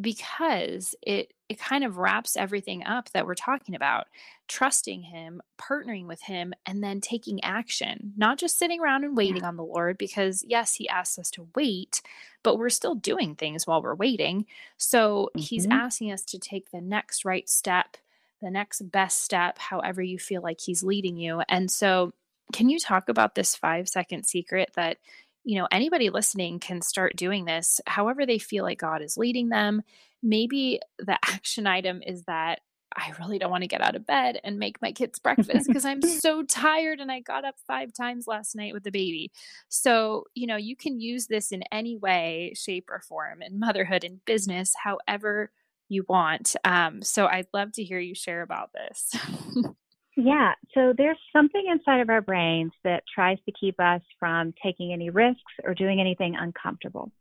because 0.03 0.93
it 1.01 1.33
it 1.49 1.59
kind 1.59 1.83
of 1.83 1.97
wraps 1.97 2.35
everything 2.35 2.83
up 2.85 3.09
that 3.11 3.25
we're 3.25 3.33
talking 3.33 3.73
about 3.73 4.05
trusting 4.47 5.01
him 5.01 5.41
partnering 5.59 6.05
with 6.05 6.21
him 6.21 6.53
and 6.65 6.83
then 6.83 7.01
taking 7.01 7.43
action 7.43 8.13
not 8.17 8.37
just 8.37 8.59
sitting 8.59 8.81
around 8.81 9.03
and 9.03 9.17
waiting 9.17 9.37
yeah. 9.37 9.47
on 9.47 9.55
the 9.55 9.63
lord 9.63 9.97
because 9.97 10.43
yes 10.47 10.75
he 10.75 10.87
asks 10.89 11.17
us 11.17 11.31
to 11.31 11.47
wait 11.55 12.01
but 12.43 12.57
we're 12.57 12.69
still 12.69 12.95
doing 12.95 13.33
things 13.33 13.65
while 13.65 13.81
we're 13.81 13.95
waiting 13.95 14.45
so 14.77 15.29
mm-hmm. 15.29 15.39
he's 15.39 15.65
asking 15.71 16.11
us 16.11 16.23
to 16.23 16.37
take 16.37 16.69
the 16.69 16.81
next 16.81 17.25
right 17.25 17.49
step 17.49 17.97
the 18.41 18.51
next 18.51 18.81
best 18.91 19.23
step 19.23 19.57
however 19.57 20.01
you 20.01 20.19
feel 20.19 20.41
like 20.41 20.59
he's 20.59 20.83
leading 20.83 21.17
you 21.17 21.41
and 21.47 21.71
so 21.71 22.13
can 22.51 22.69
you 22.69 22.77
talk 22.77 23.07
about 23.07 23.35
this 23.35 23.55
5 23.55 23.87
second 23.87 24.25
secret 24.25 24.71
that 24.75 24.97
you 25.43 25.59
know, 25.59 25.67
anybody 25.71 26.09
listening 26.09 26.59
can 26.59 26.81
start 26.81 27.15
doing 27.15 27.45
this 27.45 27.81
however 27.85 28.25
they 28.25 28.39
feel 28.39 28.63
like 28.63 28.79
God 28.79 29.01
is 29.01 29.17
leading 29.17 29.49
them. 29.49 29.81
Maybe 30.21 30.79
the 30.99 31.17
action 31.25 31.67
item 31.67 32.01
is 32.05 32.23
that 32.23 32.59
I 32.95 33.11
really 33.19 33.39
don't 33.39 33.51
want 33.51 33.63
to 33.63 33.67
get 33.67 33.81
out 33.81 33.95
of 33.95 34.05
bed 34.05 34.39
and 34.43 34.59
make 34.59 34.81
my 34.81 34.91
kids 34.91 35.19
breakfast 35.19 35.65
because 35.67 35.85
I'm 35.85 36.01
so 36.01 36.43
tired 36.43 36.99
and 36.99 37.11
I 37.11 37.21
got 37.21 37.45
up 37.45 37.55
five 37.65 37.91
times 37.93 38.27
last 38.27 38.55
night 38.55 38.73
with 38.73 38.83
the 38.83 38.91
baby. 38.91 39.31
So, 39.69 40.25
you 40.35 40.47
know, 40.47 40.57
you 40.57 40.75
can 40.75 40.99
use 40.99 41.27
this 41.27 41.51
in 41.51 41.63
any 41.71 41.97
way, 41.97 42.53
shape, 42.55 42.89
or 42.89 42.99
form 42.99 43.41
in 43.41 43.59
motherhood 43.59 44.03
and 44.03 44.23
business, 44.25 44.73
however 44.81 45.51
you 45.89 46.05
want. 46.07 46.55
Um, 46.63 47.01
so, 47.01 47.25
I'd 47.27 47.47
love 47.53 47.71
to 47.73 47.83
hear 47.83 47.99
you 47.99 48.15
share 48.15 48.41
about 48.41 48.71
this. 48.73 49.11
yeah. 50.15 50.53
So, 50.73 50.93
there's 50.97 51.17
something 51.31 51.63
inside 51.71 51.99
of 51.99 52.09
our 52.09 52.21
brains 52.21 52.71
that 52.83 53.03
tries 53.13 53.37
to 53.45 53.53
keep 53.59 53.79
us 53.79 54.01
from 54.19 54.53
taking 54.63 54.93
any 54.93 55.09
risks 55.09 55.41
or 55.63 55.73
doing 55.73 55.99
anything 55.99 56.35
uncomfortable. 56.35 57.11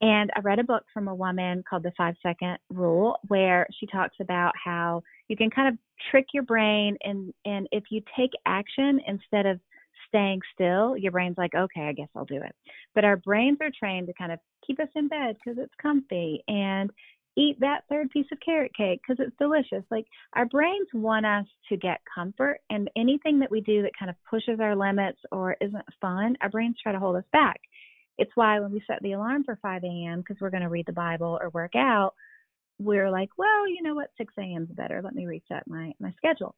And 0.00 0.30
I 0.36 0.40
read 0.40 0.60
a 0.60 0.64
book 0.64 0.84
from 0.94 1.08
a 1.08 1.14
woman 1.14 1.64
called 1.68 1.82
The 1.82 1.92
Five 1.96 2.14
Second 2.22 2.58
Rule, 2.70 3.18
where 3.26 3.66
she 3.80 3.86
talks 3.86 4.16
about 4.20 4.52
how 4.62 5.02
you 5.26 5.36
can 5.36 5.50
kind 5.50 5.68
of 5.68 5.78
trick 6.10 6.26
your 6.32 6.44
brain, 6.44 6.96
and 7.02 7.34
and 7.44 7.66
if 7.72 7.84
you 7.90 8.02
take 8.16 8.30
action 8.46 9.00
instead 9.06 9.46
of 9.46 9.60
staying 10.06 10.40
still, 10.54 10.96
your 10.96 11.12
brain's 11.12 11.36
like, 11.36 11.54
okay, 11.54 11.82
I 11.82 11.92
guess 11.92 12.08
I'll 12.14 12.24
do 12.24 12.36
it. 12.42 12.54
But 12.94 13.04
our 13.04 13.16
brains 13.16 13.58
are 13.60 13.70
trained 13.76 14.06
to 14.06 14.14
kind 14.14 14.32
of 14.32 14.38
keep 14.66 14.80
us 14.80 14.88
in 14.94 15.08
bed 15.08 15.36
because 15.36 15.58
it's 15.58 15.74
comfy 15.80 16.42
and 16.48 16.90
eat 17.38 17.58
that 17.60 17.84
third 17.88 18.10
piece 18.10 18.26
of 18.32 18.38
carrot 18.44 18.72
cake 18.76 19.00
because 19.06 19.24
it's 19.24 19.36
delicious. 19.38 19.84
Like 19.90 20.06
our 20.34 20.46
brains 20.46 20.88
want 20.92 21.24
us 21.24 21.46
to 21.68 21.76
get 21.76 22.00
comfort, 22.12 22.58
and 22.68 22.90
anything 22.96 23.38
that 23.38 23.50
we 23.50 23.60
do 23.60 23.82
that 23.82 23.92
kind 23.98 24.10
of 24.10 24.16
pushes 24.28 24.60
our 24.60 24.74
limits 24.74 25.18
or 25.30 25.56
isn't 25.60 25.84
fun, 26.00 26.36
our 26.40 26.50
brains 26.50 26.76
try 26.82 26.92
to 26.92 26.98
hold 26.98 27.16
us 27.16 27.24
back. 27.32 27.60
It's 28.18 28.32
why 28.34 28.58
when 28.58 28.72
we 28.72 28.82
set 28.86 29.00
the 29.02 29.12
alarm 29.12 29.44
for 29.44 29.58
5 29.62 29.84
a.m. 29.84 30.18
because 30.20 30.40
we're 30.40 30.50
going 30.50 30.64
to 30.64 30.68
read 30.68 30.86
the 30.86 30.92
Bible 30.92 31.38
or 31.40 31.50
work 31.50 31.76
out, 31.76 32.14
we're 32.80 33.10
like, 33.10 33.30
well, 33.38 33.68
you 33.68 33.82
know 33.82 33.94
what, 33.94 34.10
6 34.18 34.34
a.m. 34.38 34.66
is 34.68 34.76
better. 34.76 35.00
Let 35.02 35.14
me 35.14 35.26
reset 35.26 35.62
my 35.66 35.92
my 36.00 36.12
schedule. 36.16 36.56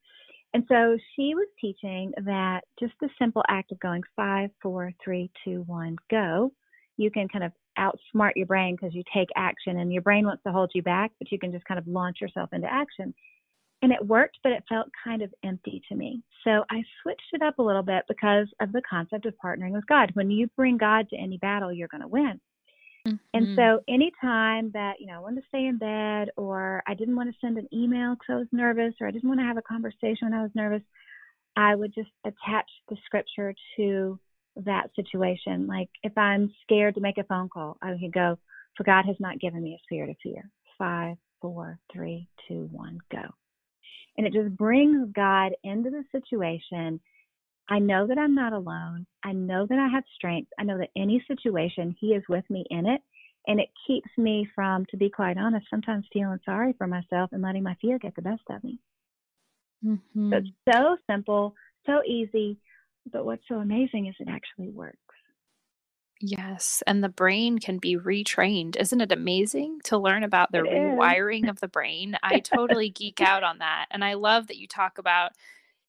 And 0.52 0.64
so 0.68 0.96
she 1.14 1.34
was 1.34 1.46
teaching 1.60 2.12
that 2.24 2.62
just 2.80 2.94
the 3.00 3.08
simple 3.20 3.42
act 3.48 3.70
of 3.70 3.78
going 3.78 4.02
five, 4.16 4.50
four, 4.60 4.90
three, 5.04 5.30
two, 5.44 5.62
one, 5.66 5.96
go, 6.10 6.50
you 6.96 7.10
can 7.10 7.28
kind 7.28 7.44
of 7.44 7.52
outsmart 7.78 8.32
your 8.36 8.46
brain 8.46 8.76
because 8.76 8.94
you 8.94 9.02
take 9.14 9.28
action 9.36 9.78
and 9.78 9.92
your 9.92 10.02
brain 10.02 10.26
wants 10.26 10.42
to 10.44 10.52
hold 10.52 10.70
you 10.74 10.82
back, 10.82 11.12
but 11.18 11.30
you 11.30 11.38
can 11.38 11.52
just 11.52 11.64
kind 11.64 11.78
of 11.78 11.86
launch 11.86 12.18
yourself 12.20 12.50
into 12.52 12.70
action 12.70 13.14
and 13.82 13.92
it 13.92 14.06
worked, 14.06 14.38
but 14.42 14.52
it 14.52 14.64
felt 14.68 14.88
kind 15.02 15.22
of 15.22 15.32
empty 15.42 15.82
to 15.88 15.94
me. 15.94 16.22
So 16.44 16.64
I 16.70 16.82
switched 17.02 17.32
it 17.32 17.42
up 17.42 17.58
a 17.58 17.62
little 17.62 17.82
bit 17.82 18.04
because 18.08 18.46
of 18.60 18.72
the 18.72 18.82
concept 18.88 19.26
of 19.26 19.34
partnering 19.42 19.72
with 19.72 19.86
God. 19.86 20.10
When 20.14 20.30
you 20.30 20.48
bring 20.56 20.76
God 20.76 21.08
to 21.10 21.16
any 21.16 21.38
battle, 21.38 21.72
you're 21.72 21.88
going 21.88 22.02
to 22.02 22.08
win. 22.08 22.40
Mm-hmm. 23.06 23.16
And 23.32 23.56
so 23.56 23.80
anytime 23.88 24.70
that, 24.72 25.00
you 25.00 25.06
know, 25.06 25.14
I 25.14 25.20
wanted 25.20 25.40
to 25.40 25.46
stay 25.48 25.66
in 25.66 25.78
bed 25.78 26.28
or 26.36 26.82
I 26.86 26.92
didn't 26.92 27.16
want 27.16 27.30
to 27.30 27.36
send 27.40 27.56
an 27.56 27.68
email 27.72 28.14
because 28.14 28.26
I 28.28 28.36
was 28.36 28.48
nervous 28.52 28.94
or 29.00 29.06
I 29.06 29.10
didn't 29.10 29.28
want 29.28 29.40
to 29.40 29.46
have 29.46 29.56
a 29.56 29.62
conversation 29.62 30.28
when 30.28 30.34
I 30.34 30.42
was 30.42 30.50
nervous, 30.54 30.82
I 31.56 31.74
would 31.74 31.94
just 31.94 32.10
attach 32.26 32.70
the 32.90 32.96
scripture 33.06 33.54
to 33.76 34.18
that 34.64 34.90
situation. 34.96 35.66
Like 35.66 35.88
if 36.02 36.16
I'm 36.16 36.52
scared 36.62 36.94
to 36.96 37.00
make 37.00 37.18
a 37.18 37.24
phone 37.24 37.48
call, 37.48 37.76
I 37.82 37.96
can 37.98 38.10
go, 38.12 38.38
for 38.76 38.84
God 38.84 39.04
has 39.06 39.16
not 39.20 39.40
given 39.40 39.62
me 39.62 39.74
a 39.74 39.82
spirit 39.84 40.10
of 40.10 40.16
fear. 40.22 40.50
Five, 40.78 41.16
four, 41.40 41.78
three, 41.92 42.28
two, 42.48 42.68
one, 42.72 42.98
go 43.12 43.22
and 44.20 44.26
it 44.26 44.32
just 44.32 44.54
brings 44.56 45.08
God 45.14 45.52
into 45.64 45.88
the 45.88 46.04
situation. 46.12 47.00
I 47.68 47.78
know 47.78 48.06
that 48.06 48.18
I'm 48.18 48.34
not 48.34 48.52
alone. 48.52 49.06
I 49.24 49.32
know 49.32 49.66
that 49.66 49.78
I 49.78 49.88
have 49.88 50.04
strength. 50.14 50.50
I 50.58 50.64
know 50.64 50.76
that 50.76 50.90
any 50.94 51.24
situation, 51.26 51.96
He 51.98 52.08
is 52.08 52.22
with 52.28 52.44
me 52.50 52.64
in 52.68 52.86
it. 52.86 53.00
And 53.46 53.58
it 53.58 53.68
keeps 53.86 54.10
me 54.18 54.46
from, 54.54 54.84
to 54.90 54.98
be 54.98 55.08
quite 55.08 55.38
honest, 55.38 55.66
sometimes 55.70 56.04
feeling 56.12 56.38
sorry 56.44 56.74
for 56.76 56.86
myself 56.86 57.30
and 57.32 57.40
letting 57.40 57.62
my 57.62 57.74
fear 57.80 57.98
get 57.98 58.14
the 58.14 58.20
best 58.20 58.42
of 58.50 58.62
me. 58.62 58.78
Mm-hmm. 59.82 60.30
So 60.30 60.36
it's 60.36 60.48
so 60.70 60.96
simple, 61.10 61.54
so 61.86 62.02
easy. 62.06 62.58
But 63.06 63.24
what's 63.24 63.46
so 63.48 63.56
amazing 63.56 64.06
is 64.06 64.14
it 64.18 64.28
actually 64.28 64.70
works. 64.70 64.98
Yes, 66.22 66.82
and 66.86 67.02
the 67.02 67.08
brain 67.08 67.58
can 67.58 67.78
be 67.78 67.96
retrained. 67.96 68.76
Isn't 68.76 69.00
it 69.00 69.10
amazing 69.10 69.80
to 69.84 69.96
learn 69.96 70.22
about 70.22 70.52
the 70.52 70.58
It 70.58 70.66
is. 70.66 70.66
rewiring 70.66 71.48
of 71.48 71.60
the 71.60 71.68
brain? 71.68 72.18
I 72.22 72.40
totally 72.40 72.90
geek 72.90 73.22
out 73.22 73.42
on 73.42 73.58
that. 73.58 73.86
And 73.90 74.04
I 74.04 74.14
love 74.14 74.48
that 74.48 74.58
you 74.58 74.68
talk 74.68 74.98
about, 74.98 75.32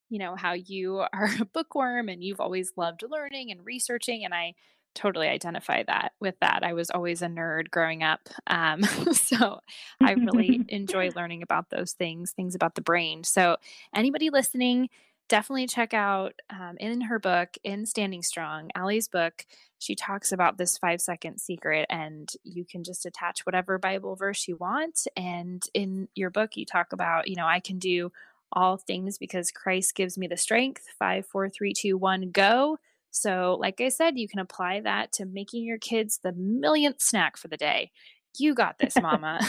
you 0.10 0.20
know, 0.20 0.36
how 0.38 0.54
you 0.54 1.00
are 1.14 1.30
a 1.40 1.46
bookworm 1.46 2.08
and 2.08 2.24
you've 2.24 2.40
always 2.40 2.72
loved 2.78 3.04
learning 3.10 3.52
and 3.52 3.66
researching. 3.66 4.24
And 4.24 4.34
I 4.34 4.54
totally 4.96 5.28
identify 5.28 5.84
that 5.84 6.14
with 6.22 6.36
that. 6.40 6.64
I 6.64 6.74
was 6.74 6.90
always 6.90 7.22
a 7.22 7.28
nerd 7.28 7.70
growing 7.70 8.02
up. 8.04 8.30
Um, 8.48 8.84
so 9.14 9.60
I 10.02 10.14
really 10.14 10.62
enjoy 10.70 11.10
learning 11.16 11.44
about 11.44 11.70
those 11.70 11.92
things, 11.92 12.32
things 12.32 12.56
about 12.56 12.76
the 12.76 12.82
brain. 12.82 13.26
So, 13.26 13.58
anybody 13.94 14.30
listening, 14.30 14.90
definitely 15.32 15.66
check 15.66 15.94
out 15.94 16.34
um, 16.50 16.76
in 16.78 17.00
her 17.00 17.18
book, 17.18 17.56
in 17.64 17.86
Standing 17.86 18.22
Strong, 18.22 18.70
Alli's 18.76 19.08
book. 19.08 19.46
She 19.80 19.96
talks 19.96 20.34
about 20.34 20.58
this 20.58 20.78
five 20.78 21.00
second 21.00 21.40
secret, 21.40 21.86
and 21.90 22.30
you 22.44 22.66
can 22.66 22.84
just 22.84 23.06
attach 23.06 23.46
whatever 23.46 23.78
Bible 23.78 24.18
verse 24.18 24.46
you 24.50 24.58
want. 24.58 25.08
And 25.16 25.64
in 25.74 26.10
your 26.16 26.32
book, 26.32 26.58
you 26.58 26.66
talk 26.66 26.92
about, 26.92 27.30
you 27.30 27.38
know, 27.38 27.48
I 27.48 27.62
can 27.62 27.80
do 27.80 28.12
all 28.52 28.76
things 28.76 29.18
because 29.18 29.52
Christ 29.52 29.96
gives 29.96 30.18
me 30.18 30.28
the 30.28 30.36
strength. 30.36 30.86
Five, 31.00 31.26
four, 31.26 31.48
three, 31.48 31.74
two, 31.74 31.98
one, 31.98 32.32
go. 32.32 32.78
So, 33.10 33.58
like 33.58 33.80
I 33.80 33.88
said, 33.88 34.20
you 34.20 34.28
can 34.28 34.40
apply 34.40 34.82
that 34.82 35.14
to 35.14 35.26
making 35.26 35.64
your 35.64 35.78
kids 35.78 36.20
the 36.22 36.34
millionth 36.34 37.02
snack 37.02 37.38
for 37.38 37.48
the 37.48 37.56
day. 37.56 37.92
You 38.38 38.54
got 38.54 38.80
this, 38.80 38.96
mama. 39.02 39.40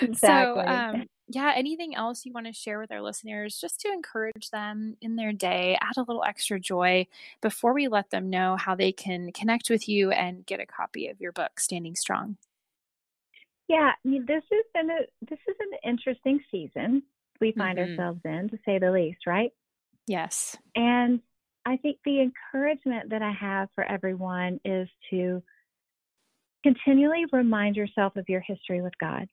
exactly. 0.00 0.14
so, 0.14 0.60
um, 0.64 1.06
yeah, 1.28 1.52
anything 1.56 1.94
else 1.94 2.24
you 2.24 2.32
want 2.32 2.46
to 2.46 2.52
share 2.52 2.78
with 2.78 2.92
our 2.92 3.02
listeners 3.02 3.58
just 3.60 3.80
to 3.80 3.88
encourage 3.88 4.50
them 4.50 4.96
in 5.00 5.16
their 5.16 5.32
day, 5.32 5.76
add 5.80 5.96
a 5.96 6.02
little 6.02 6.22
extra 6.22 6.60
joy 6.60 7.06
before 7.42 7.74
we 7.74 7.88
let 7.88 8.10
them 8.10 8.30
know 8.30 8.56
how 8.56 8.76
they 8.76 8.92
can 8.92 9.32
connect 9.32 9.68
with 9.68 9.88
you 9.88 10.12
and 10.12 10.46
get 10.46 10.60
a 10.60 10.66
copy 10.66 11.08
of 11.08 11.20
your 11.20 11.32
book, 11.32 11.58
Standing 11.58 11.96
Strong? 11.96 12.36
Yeah, 13.68 13.92
I 14.04 14.08
mean, 14.08 14.24
this 14.26 14.44
has 14.52 14.64
been 14.72 14.90
a 14.90 15.00
this 15.28 15.40
is 15.48 15.56
an 15.58 15.90
interesting 15.90 16.40
season 16.52 17.02
we 17.40 17.52
find 17.52 17.78
mm-hmm. 17.78 17.90
ourselves 17.90 18.20
in, 18.24 18.48
to 18.50 18.58
say 18.64 18.78
the 18.78 18.92
least, 18.92 19.26
right? 19.26 19.50
Yes. 20.06 20.56
And 20.76 21.20
I 21.66 21.76
think 21.76 21.98
the 22.04 22.20
encouragement 22.20 23.10
that 23.10 23.22
I 23.22 23.32
have 23.32 23.68
for 23.74 23.84
everyone 23.84 24.60
is 24.64 24.88
to 25.10 25.42
continually 26.62 27.24
remind 27.32 27.76
yourself 27.76 28.14
of 28.16 28.28
your 28.28 28.40
history 28.40 28.80
with 28.80 28.96
God 28.98 29.28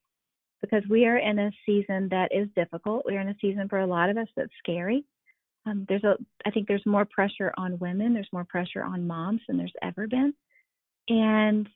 because 0.64 0.84
we 0.90 1.06
are 1.06 1.18
in 1.18 1.38
a 1.40 1.52
season 1.66 2.08
that 2.10 2.30
is 2.32 2.48
difficult. 2.56 3.04
We're 3.06 3.20
in 3.20 3.28
a 3.28 3.36
season 3.42 3.68
for 3.68 3.82
a 3.82 3.88
lot 3.88 4.10
of 4.10 4.18
us 4.18 4.30
that's 4.36 4.50
scary. 4.60 5.04
Um, 5.66 5.86
there's 5.90 6.06
a, 6.06 6.16
I 6.46 6.52
think 6.52 6.68
there's 6.68 6.86
more 6.86 7.06
pressure 7.06 7.54
on 7.58 7.78
women. 7.80 8.14
There's 8.14 8.30
more 8.32 8.46
pressure 8.46 8.84
on 8.84 9.06
moms 9.06 9.42
than 9.48 9.58
there's 9.58 9.74
ever 9.82 10.08
been, 10.08 10.34
and 11.10 11.68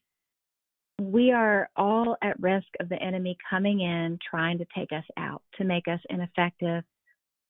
we 1.00 1.32
are 1.32 1.70
all 1.76 2.16
at 2.24 2.40
risk 2.40 2.68
of 2.80 2.90
the 2.90 3.02
enemy 3.02 3.38
coming 3.50 3.82
in, 3.82 4.18
trying 4.30 4.58
to 4.58 4.66
take 4.76 4.92
us 4.92 5.04
out, 5.18 5.44
to 5.58 5.64
make 5.64 5.88
us 5.88 6.00
ineffective, 6.10 6.84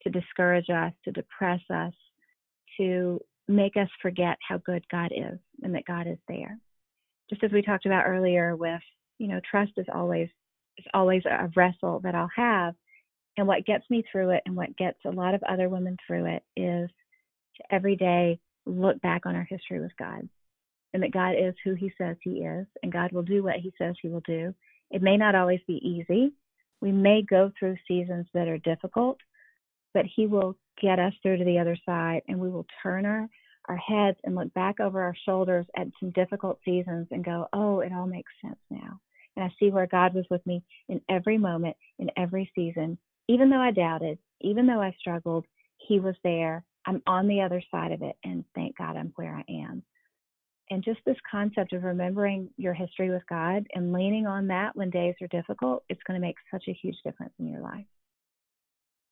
to 0.03 0.09
discourage 0.09 0.69
us, 0.69 0.91
to 1.05 1.11
depress 1.11 1.61
us, 1.73 1.93
to 2.77 3.19
make 3.47 3.77
us 3.77 3.87
forget 4.01 4.37
how 4.47 4.57
good 4.57 4.83
God 4.91 5.11
is 5.15 5.39
and 5.63 5.73
that 5.75 5.85
God 5.85 6.07
is 6.07 6.17
there. 6.27 6.57
Just 7.29 7.43
as 7.43 7.51
we 7.51 7.61
talked 7.61 7.85
about 7.85 8.05
earlier 8.05 8.55
with, 8.55 8.81
you 9.17 9.27
know, 9.27 9.39
trust 9.49 9.71
is 9.77 9.85
always 9.93 10.29
it's 10.77 10.87
always 10.93 11.23
a 11.25 11.49
wrestle 11.55 11.99
that 12.03 12.15
I'll 12.15 12.29
have. 12.35 12.75
And 13.37 13.47
what 13.47 13.65
gets 13.65 13.87
me 13.89 14.03
through 14.11 14.31
it 14.31 14.43
and 14.45 14.55
what 14.55 14.75
gets 14.77 14.97
a 15.05 15.11
lot 15.11 15.35
of 15.35 15.43
other 15.43 15.69
women 15.69 15.97
through 16.05 16.25
it 16.25 16.43
is 16.55 16.89
to 17.57 17.63
every 17.73 17.95
day 17.95 18.39
look 18.65 18.99
back 19.01 19.25
on 19.25 19.35
our 19.35 19.47
history 19.49 19.79
with 19.79 19.95
God 19.97 20.27
and 20.93 21.03
that 21.03 21.11
God 21.11 21.31
is 21.31 21.53
who 21.63 21.75
He 21.75 21.91
says 21.97 22.17
He 22.21 22.41
is 22.41 22.65
and 22.81 22.91
God 22.91 23.11
will 23.11 23.23
do 23.23 23.43
what 23.43 23.57
He 23.57 23.71
says 23.77 23.95
He 24.01 24.09
will 24.09 24.23
do. 24.25 24.53
It 24.89 25.01
may 25.01 25.17
not 25.17 25.35
always 25.35 25.59
be 25.67 25.81
easy. 25.87 26.33
We 26.81 26.91
may 26.91 27.21
go 27.21 27.51
through 27.57 27.77
seasons 27.87 28.27
that 28.33 28.47
are 28.47 28.59
difficult, 28.59 29.17
but 29.93 30.05
He 30.15 30.27
will 30.27 30.55
get 30.81 30.99
us 30.99 31.13
through 31.21 31.37
to 31.37 31.45
the 31.45 31.59
other 31.59 31.77
side 31.85 32.21
and 32.27 32.39
we 32.39 32.49
will 32.49 32.65
turn 32.81 33.05
our, 33.05 33.27
our 33.67 33.77
heads 33.77 34.17
and 34.23 34.35
look 34.35 34.53
back 34.53 34.79
over 34.79 35.01
our 35.01 35.15
shoulders 35.25 35.65
at 35.75 35.87
some 35.99 36.11
difficult 36.11 36.59
seasons 36.63 37.07
and 37.11 37.25
go, 37.25 37.47
oh, 37.53 37.79
it 37.81 37.91
all 37.93 38.07
makes 38.07 38.31
sense 38.41 38.59
now. 38.69 38.99
And 39.37 39.45
I 39.45 39.53
see 39.59 39.69
where 39.69 39.85
God 39.85 40.15
was 40.15 40.25
with 40.31 40.45
me 40.47 40.63
in 40.89 40.99
every 41.09 41.37
moment, 41.37 41.77
in 41.99 42.09
every 42.17 42.51
season. 42.55 42.97
Even 43.27 43.51
though 43.51 43.61
I 43.61 43.71
doubted, 43.71 44.17
even 44.41 44.65
though 44.65 44.81
I 44.81 44.95
struggled, 44.99 45.45
He 45.77 45.99
was 45.99 46.15
there. 46.23 46.65
I'm 46.87 47.03
on 47.05 47.27
the 47.27 47.41
other 47.41 47.61
side 47.69 47.91
of 47.91 48.01
it. 48.01 48.15
And 48.23 48.43
thank 48.55 48.77
God 48.77 48.97
I'm 48.97 49.13
where 49.15 49.35
I 49.35 49.43
am. 49.49 49.83
And 50.71 50.83
just 50.83 50.99
this 51.05 51.17
concept 51.29 51.71
of 51.73 51.83
remembering 51.83 52.49
your 52.57 52.73
history 52.73 53.11
with 53.11 53.21
God 53.29 53.67
and 53.75 53.93
leaning 53.93 54.25
on 54.25 54.47
that 54.47 54.75
when 54.75 54.89
days 54.89 55.15
are 55.21 55.27
difficult, 55.27 55.83
it's 55.87 56.01
going 56.07 56.19
to 56.19 56.25
make 56.25 56.35
such 56.51 56.65
a 56.67 56.73
huge 56.73 56.97
difference 57.05 57.33
in 57.39 57.47
your 57.47 57.61
life. 57.61 57.85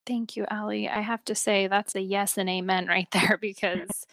Thank 0.06 0.36
you, 0.36 0.46
Alli. 0.50 0.88
I 0.88 1.02
have 1.02 1.24
to 1.26 1.36
say 1.36 1.68
that's 1.68 1.96
a 1.96 2.02
yes 2.02 2.38
and 2.38 2.50
amen 2.50 2.88
right 2.89 3.10
there 3.12 3.38
because 3.39 4.06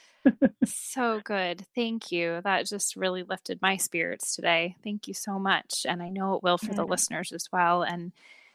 so 0.64 1.20
good. 1.24 1.66
Thank 1.74 2.12
you. 2.12 2.40
That 2.44 2.66
just 2.66 2.96
really 2.96 3.22
lifted 3.22 3.60
my 3.60 3.76
spirits 3.76 4.34
today. 4.36 4.76
Thank 4.84 5.08
you 5.08 5.14
so 5.14 5.38
much. 5.38 5.84
And 5.88 6.02
I 6.02 6.08
know 6.08 6.34
it 6.34 6.42
will 6.42 6.58
for 6.58 6.74
the 6.74 6.84
listeners 6.86 7.32
as 7.32 7.50
well. 7.52 7.82
And 7.82 8.12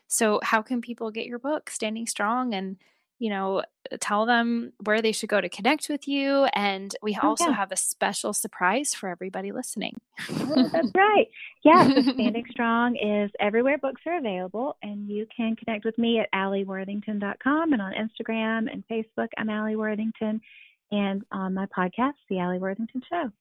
So, 0.07 0.39
how 0.43 0.61
can 0.61 0.81
people 0.81 1.11
get 1.11 1.25
your 1.25 1.39
book, 1.39 1.69
Standing 1.69 2.07
Strong, 2.07 2.53
and 2.53 2.77
you 3.19 3.29
know, 3.29 3.63
tell 3.99 4.25
them 4.25 4.73
where 4.83 5.01
they 5.01 5.11
should 5.11 5.29
go 5.29 5.41
to 5.41 5.49
connect 5.49 5.89
with 5.89 6.07
you. 6.07 6.45
And 6.53 6.93
we 7.01 7.17
oh, 7.21 7.29
also 7.29 7.51
have 7.51 7.71
a 7.71 7.77
special 7.77 8.33
surprise 8.33 8.93
for 8.93 9.09
everybody 9.09 9.51
listening. 9.51 9.99
oh, 10.29 10.69
that's 10.71 10.91
right. 10.95 11.27
Yeah, 11.63 11.87
so 11.87 12.01
Standing 12.01 12.45
Strong 12.51 12.97
is 12.97 13.31
everywhere 13.39 13.77
books 13.77 14.01
are 14.05 14.17
available, 14.17 14.77
and 14.83 15.07
you 15.07 15.25
can 15.35 15.55
connect 15.55 15.85
with 15.85 15.97
me 15.97 16.19
at 16.19 16.31
alliworthington.com 16.33 17.73
and 17.73 17.81
on 17.81 17.93
Instagram 17.93 18.71
and 18.71 18.83
Facebook. 18.91 19.27
I'm 19.37 19.49
Alli 19.49 19.75
Worthington, 19.75 20.41
and 20.91 21.23
on 21.31 21.53
my 21.53 21.65
podcast, 21.67 22.13
The 22.29 22.39
Alli 22.39 22.59
Worthington 22.59 23.01
Show. 23.09 23.31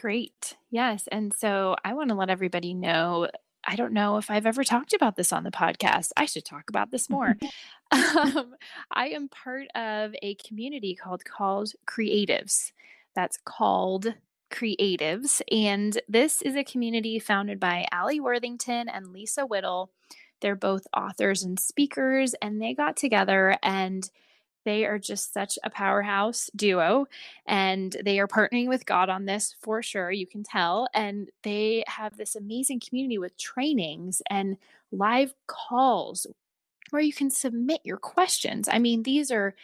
Great. 0.00 0.56
Yes. 0.70 1.08
And 1.10 1.34
so 1.34 1.74
I 1.84 1.94
want 1.94 2.10
to 2.10 2.14
let 2.14 2.30
everybody 2.30 2.72
know 2.72 3.28
I 3.68 3.76
don't 3.76 3.92
know 3.92 4.16
if 4.16 4.30
I've 4.30 4.46
ever 4.46 4.64
talked 4.64 4.94
about 4.94 5.16
this 5.16 5.30
on 5.30 5.44
the 5.44 5.50
podcast. 5.50 6.12
I 6.16 6.24
should 6.24 6.46
talk 6.46 6.70
about 6.70 6.90
this 6.90 7.10
more. 7.10 7.36
um, 7.92 8.54
I 8.90 9.08
am 9.08 9.28
part 9.28 9.68
of 9.74 10.14
a 10.22 10.34
community 10.36 10.94
called 10.94 11.24
Called 11.26 11.72
Creatives. 11.86 12.72
That's 13.14 13.38
called 13.44 14.14
Creatives. 14.50 15.42
And 15.52 16.00
this 16.08 16.40
is 16.40 16.56
a 16.56 16.64
community 16.64 17.18
founded 17.18 17.60
by 17.60 17.86
Alli 17.92 18.20
Worthington 18.20 18.88
and 18.88 19.12
Lisa 19.12 19.44
Whittle. 19.44 19.90
They're 20.40 20.56
both 20.56 20.86
authors 20.96 21.42
and 21.42 21.60
speakers, 21.60 22.34
and 22.40 22.62
they 22.62 22.72
got 22.72 22.96
together 22.96 23.56
and 23.62 24.08
they 24.68 24.84
are 24.84 24.98
just 24.98 25.32
such 25.32 25.58
a 25.64 25.70
powerhouse 25.70 26.50
duo 26.54 27.06
and 27.46 27.96
they 28.04 28.18
are 28.20 28.28
partnering 28.28 28.68
with 28.68 28.84
God 28.84 29.08
on 29.08 29.24
this 29.24 29.54
for 29.62 29.82
sure. 29.82 30.10
You 30.10 30.26
can 30.26 30.42
tell. 30.42 30.88
And 30.92 31.30
they 31.42 31.84
have 31.86 32.18
this 32.18 32.36
amazing 32.36 32.82
community 32.86 33.16
with 33.16 33.38
trainings 33.38 34.20
and 34.28 34.58
live 34.92 35.32
calls 35.46 36.26
where 36.90 37.00
you 37.00 37.14
can 37.14 37.30
submit 37.30 37.80
your 37.82 37.96
questions. 37.96 38.68
I 38.70 38.78
mean, 38.78 39.04
these 39.04 39.30
are 39.30 39.54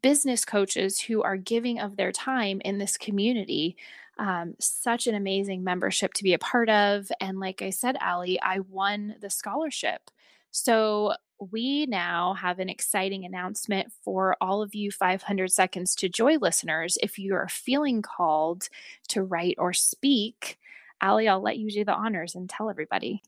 business 0.00 0.46
coaches 0.46 0.98
who 0.98 1.22
are 1.22 1.36
giving 1.36 1.78
of 1.78 1.98
their 1.98 2.10
time 2.10 2.62
in 2.64 2.78
this 2.78 2.96
community. 2.96 3.76
Um, 4.16 4.54
such 4.60 5.06
an 5.06 5.14
amazing 5.14 5.62
membership 5.62 6.14
to 6.14 6.24
be 6.24 6.32
a 6.32 6.38
part 6.38 6.70
of. 6.70 7.12
And 7.20 7.38
like 7.38 7.60
I 7.60 7.68
said, 7.68 7.98
Alli, 8.00 8.40
I 8.40 8.60
won 8.60 9.16
the 9.20 9.28
scholarship. 9.28 10.10
So 10.52 11.12
we 11.38 11.86
now 11.86 12.34
have 12.34 12.58
an 12.58 12.68
exciting 12.68 13.24
announcement 13.24 13.92
for 14.04 14.36
all 14.40 14.62
of 14.62 14.74
you 14.74 14.90
500 14.90 15.50
Seconds 15.50 15.94
to 15.96 16.08
Joy 16.08 16.36
listeners. 16.36 16.98
If 17.02 17.18
you 17.18 17.34
are 17.34 17.48
feeling 17.48 18.02
called 18.02 18.68
to 19.08 19.22
write 19.22 19.56
or 19.58 19.72
speak, 19.72 20.58
Alli, 21.00 21.28
I'll 21.28 21.40
let 21.40 21.58
you 21.58 21.70
do 21.70 21.84
the 21.84 21.92
honors 21.92 22.34
and 22.34 22.48
tell 22.48 22.70
everybody. 22.70 23.22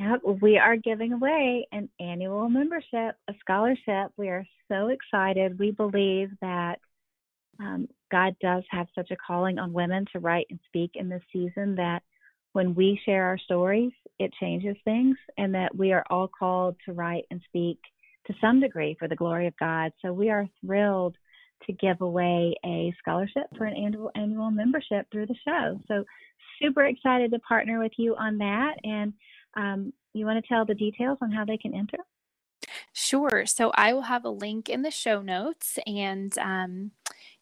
Yep, 0.00 0.40
we 0.40 0.58
are 0.58 0.76
giving 0.76 1.12
away 1.12 1.66
an 1.70 1.88
annual 2.00 2.48
membership, 2.48 3.16
a 3.28 3.34
scholarship. 3.40 4.12
We 4.16 4.28
are 4.28 4.46
so 4.68 4.88
excited. 4.88 5.58
We 5.58 5.70
believe 5.70 6.30
that 6.40 6.80
um, 7.60 7.88
God 8.10 8.34
does 8.40 8.64
have 8.70 8.88
such 8.94 9.10
a 9.10 9.16
calling 9.16 9.58
on 9.58 9.72
women 9.72 10.06
to 10.12 10.18
write 10.18 10.46
and 10.50 10.58
speak 10.66 10.92
in 10.94 11.08
this 11.08 11.22
season 11.32 11.76
that 11.76 12.02
when 12.52 12.74
we 12.74 13.00
share 13.04 13.24
our 13.24 13.38
stories, 13.38 13.92
it 14.18 14.32
changes 14.40 14.76
things, 14.84 15.16
and 15.38 15.54
that 15.54 15.74
we 15.74 15.92
are 15.92 16.04
all 16.10 16.28
called 16.28 16.76
to 16.84 16.92
write 16.92 17.24
and 17.30 17.40
speak 17.46 17.78
to 18.26 18.34
some 18.40 18.60
degree 18.60 18.96
for 18.98 19.08
the 19.08 19.16
glory 19.16 19.46
of 19.46 19.56
God. 19.58 19.92
So 20.02 20.12
we 20.12 20.30
are 20.30 20.48
thrilled 20.64 21.16
to 21.66 21.72
give 21.72 22.00
away 22.00 22.54
a 22.64 22.94
scholarship 22.98 23.44
for 23.56 23.64
an 23.64 23.76
annual 23.76 24.10
annual 24.14 24.50
membership 24.50 25.06
through 25.10 25.26
the 25.26 25.36
show. 25.46 25.80
So 25.88 26.04
super 26.60 26.84
excited 26.84 27.30
to 27.32 27.38
partner 27.40 27.78
with 27.78 27.92
you 27.96 28.14
on 28.16 28.38
that. 28.38 28.74
And 28.84 29.12
um, 29.56 29.92
you 30.12 30.26
want 30.26 30.42
to 30.42 30.48
tell 30.48 30.64
the 30.64 30.74
details 30.74 31.18
on 31.22 31.30
how 31.30 31.44
they 31.44 31.56
can 31.56 31.74
enter? 31.74 31.98
Sure. 32.92 33.44
So 33.46 33.72
I 33.74 33.92
will 33.92 34.02
have 34.02 34.24
a 34.24 34.30
link 34.30 34.68
in 34.68 34.82
the 34.82 34.90
show 34.90 35.22
notes, 35.22 35.78
and 35.86 36.36
um, 36.38 36.92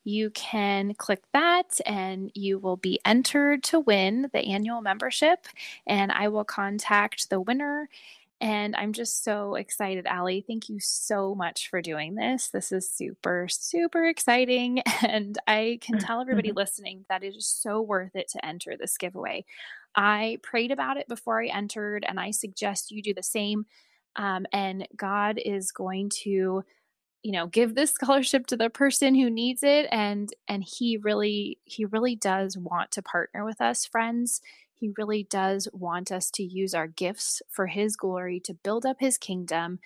you 0.05 0.31
can 0.31 0.95
click 0.95 1.23
that 1.33 1.81
and 1.87 2.31
you 2.35 2.59
will 2.59 2.77
be 2.77 3.01
entered 3.05 3.63
to 3.65 3.81
win 3.81 4.31
the 4.33 4.41
annual 4.41 4.81
membership. 4.81 5.47
And 5.87 6.11
I 6.13 6.29
will 6.29 6.45
contact 6.45 7.31
the 7.31 7.41
winner. 7.41 7.89
And 8.41 8.75
I'm 8.75 8.95
just 8.95 9.23
so 9.23 9.55
excited, 9.55 10.07
Alli. 10.07 10.43
Thank 10.47 10.71
you 10.71 10.81
so 10.81 11.35
much 11.35 11.69
for 11.69 11.83
doing 11.83 12.15
this. 12.15 12.49
This 12.49 12.73
is 12.73 12.89
super, 12.89 13.47
super 13.51 14.07
exciting. 14.07 14.83
And 15.07 15.39
I 15.47 15.79
can 15.83 15.99
tell 16.01 16.21
everybody 16.21 16.53
listening 16.53 17.05
that 17.09 17.23
it 17.23 17.37
is 17.37 17.47
so 17.47 17.81
worth 17.81 18.15
it 18.15 18.29
to 18.29 18.45
enter 18.45 18.77
this 18.77 18.97
giveaway. 18.97 19.45
I 19.95 20.39
prayed 20.43 20.71
about 20.71 20.97
it 20.99 21.09
before 21.09 21.43
I 21.43 21.47
entered, 21.47 22.05
and 22.07 22.21
I 22.21 22.31
suggest 22.31 22.91
you 22.91 23.03
do 23.03 23.13
the 23.13 23.23
same. 23.23 23.67
Um, 24.17 24.47
and 24.53 24.87
God 24.97 25.41
is 25.45 25.73
going 25.73 26.11
to 26.23 26.65
you 27.23 27.33
know 27.33 27.47
give 27.47 27.75
this 27.75 27.91
scholarship 27.95 28.47
to 28.47 28.57
the 28.57 28.71
person 28.71 29.15
who 29.15 29.31
needs 29.31 29.63
it 29.63 29.87
and 29.91 30.33
and 30.49 30.65
he 30.65 30.97
really 30.97 31.59
he 31.65 31.85
really 31.85 32.17
does 32.17 32.57
want 32.57 32.91
to 32.93 33.03
partner 33.03 33.45
with 33.45 33.61
us 33.61 33.87
friends. 33.87 34.41
He 34.75 34.93
really 34.97 35.25
does 35.25 35.69
want 35.75 36.11
us 36.11 36.31
to 36.33 36.43
use 36.43 36.75
our 36.75 36.87
gifts 36.87 37.43
for 37.51 37.67
his 37.67 37.97
glory 37.97 38.41
to 38.41 38.55
build 38.55 38.87
up 38.87 38.97
his 38.99 39.19
kingdom. 39.19 39.79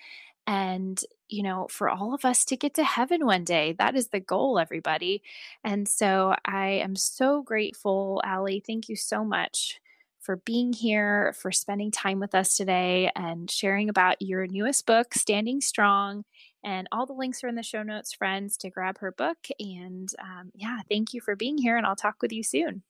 And 0.47 1.01
you 1.27 1.43
know 1.43 1.67
for 1.69 1.89
all 1.89 2.13
of 2.13 2.23
us 2.23 2.45
to 2.45 2.57
get 2.57 2.75
to 2.75 2.83
heaven 2.83 3.25
one 3.25 3.43
day 3.43 3.73
that 3.79 3.95
is 3.95 4.09
the 4.09 4.19
goal 4.19 4.59
everybody. 4.59 5.23
And 5.63 5.87
so 5.87 6.35
i 6.45 6.67
am 6.67 6.95
so 6.95 7.41
grateful 7.41 8.21
alli. 8.25 8.63
Thank 8.65 8.89
you 8.89 8.95
so 8.95 9.23
much 9.25 9.79
for 10.25 10.37
being 10.37 10.73
here, 10.73 11.33
for 11.37 11.51
spending 11.51 11.91
time 11.91 12.19
with 12.19 12.33
us 12.33 12.57
today, 12.57 13.11
and 13.15 13.49
sharing 13.49 13.89
about 13.89 14.21
your 14.21 14.47
newest 14.47 14.87
book, 14.87 15.13
Standing 15.13 15.61
Strong. 15.61 16.25
And 16.65 16.87
all 16.91 17.05
the 17.05 17.13
links 17.13 17.43
are 17.43 17.47
in 17.47 17.55
the 17.55 17.63
show 17.63 17.83
notes, 17.83 18.11
friends, 18.11 18.57
to 18.57 18.71
grab 18.71 18.97
her 18.97 19.11
book. 19.11 19.37
And 19.59 20.09
um, 20.19 20.51
yeah, 20.55 20.79
thank 20.89 21.13
you 21.13 21.21
for 21.21 21.35
being 21.35 21.59
here, 21.59 21.77
and 21.77 21.85
I'll 21.85 21.95
talk 21.95 22.15
with 22.21 22.33
you 22.33 22.43
soon. 22.43 22.81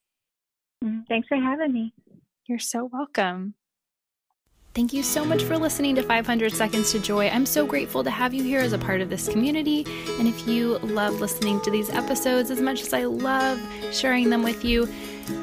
Mm-hmm. 0.82 1.02
Thanks 1.08 1.28
for 1.28 1.36
having 1.36 1.72
me. 1.72 1.92
You're 2.46 2.58
so 2.58 2.86
welcome. 2.86 3.54
Thank 4.74 4.92
you 4.92 5.02
so 5.02 5.24
much 5.24 5.42
for 5.42 5.56
listening 5.56 5.94
to 5.94 6.02
500 6.02 6.52
Seconds 6.52 6.92
to 6.92 7.00
Joy. 7.00 7.28
I'm 7.28 7.46
so 7.46 7.66
grateful 7.66 8.04
to 8.04 8.10
have 8.10 8.34
you 8.34 8.42
here 8.42 8.60
as 8.60 8.72
a 8.72 8.78
part 8.78 9.00
of 9.00 9.08
this 9.08 9.28
community. 9.28 9.86
And 10.18 10.28
if 10.28 10.46
you 10.46 10.78
love 10.78 11.20
listening 11.20 11.60
to 11.62 11.70
these 11.70 11.88
episodes 11.90 12.50
as 12.50 12.60
much 12.60 12.82
as 12.82 12.92
I 12.92 13.04
love 13.04 13.58
sharing 13.90 14.28
them 14.30 14.42
with 14.42 14.64
you, 14.64 14.84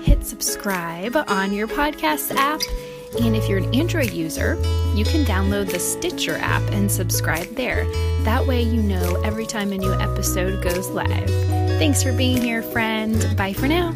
hit 0.04 0.26
subscribe 0.26 1.16
on 1.28 1.52
your 1.52 1.68
podcast 1.68 2.36
app. 2.36 2.62
And 3.22 3.36
if 3.36 3.48
you're 3.48 3.60
an 3.60 3.74
Android 3.76 4.12
user, 4.12 4.56
you 4.96 5.06
can 5.06 5.24
download 5.26 5.72
the 5.72 5.80
Stitcher 5.80 6.38
app 6.38 6.62
and 6.72 6.92
subscribe 6.92 7.48
there. 7.56 7.86
That 8.24 8.46
way, 8.46 8.62
you 8.62 8.82
know 8.82 9.22
every 9.24 9.46
time 9.46 9.72
a 9.72 9.78
new 9.78 9.94
episode 9.94 10.64
goes 10.64 10.90
live. 10.90 11.30
Thanks 11.80 12.04
for 12.04 12.16
being 12.16 12.42
here, 12.42 12.62
friend. 12.62 13.36
Bye 13.36 13.54
for 13.54 13.68
now. 13.68 13.96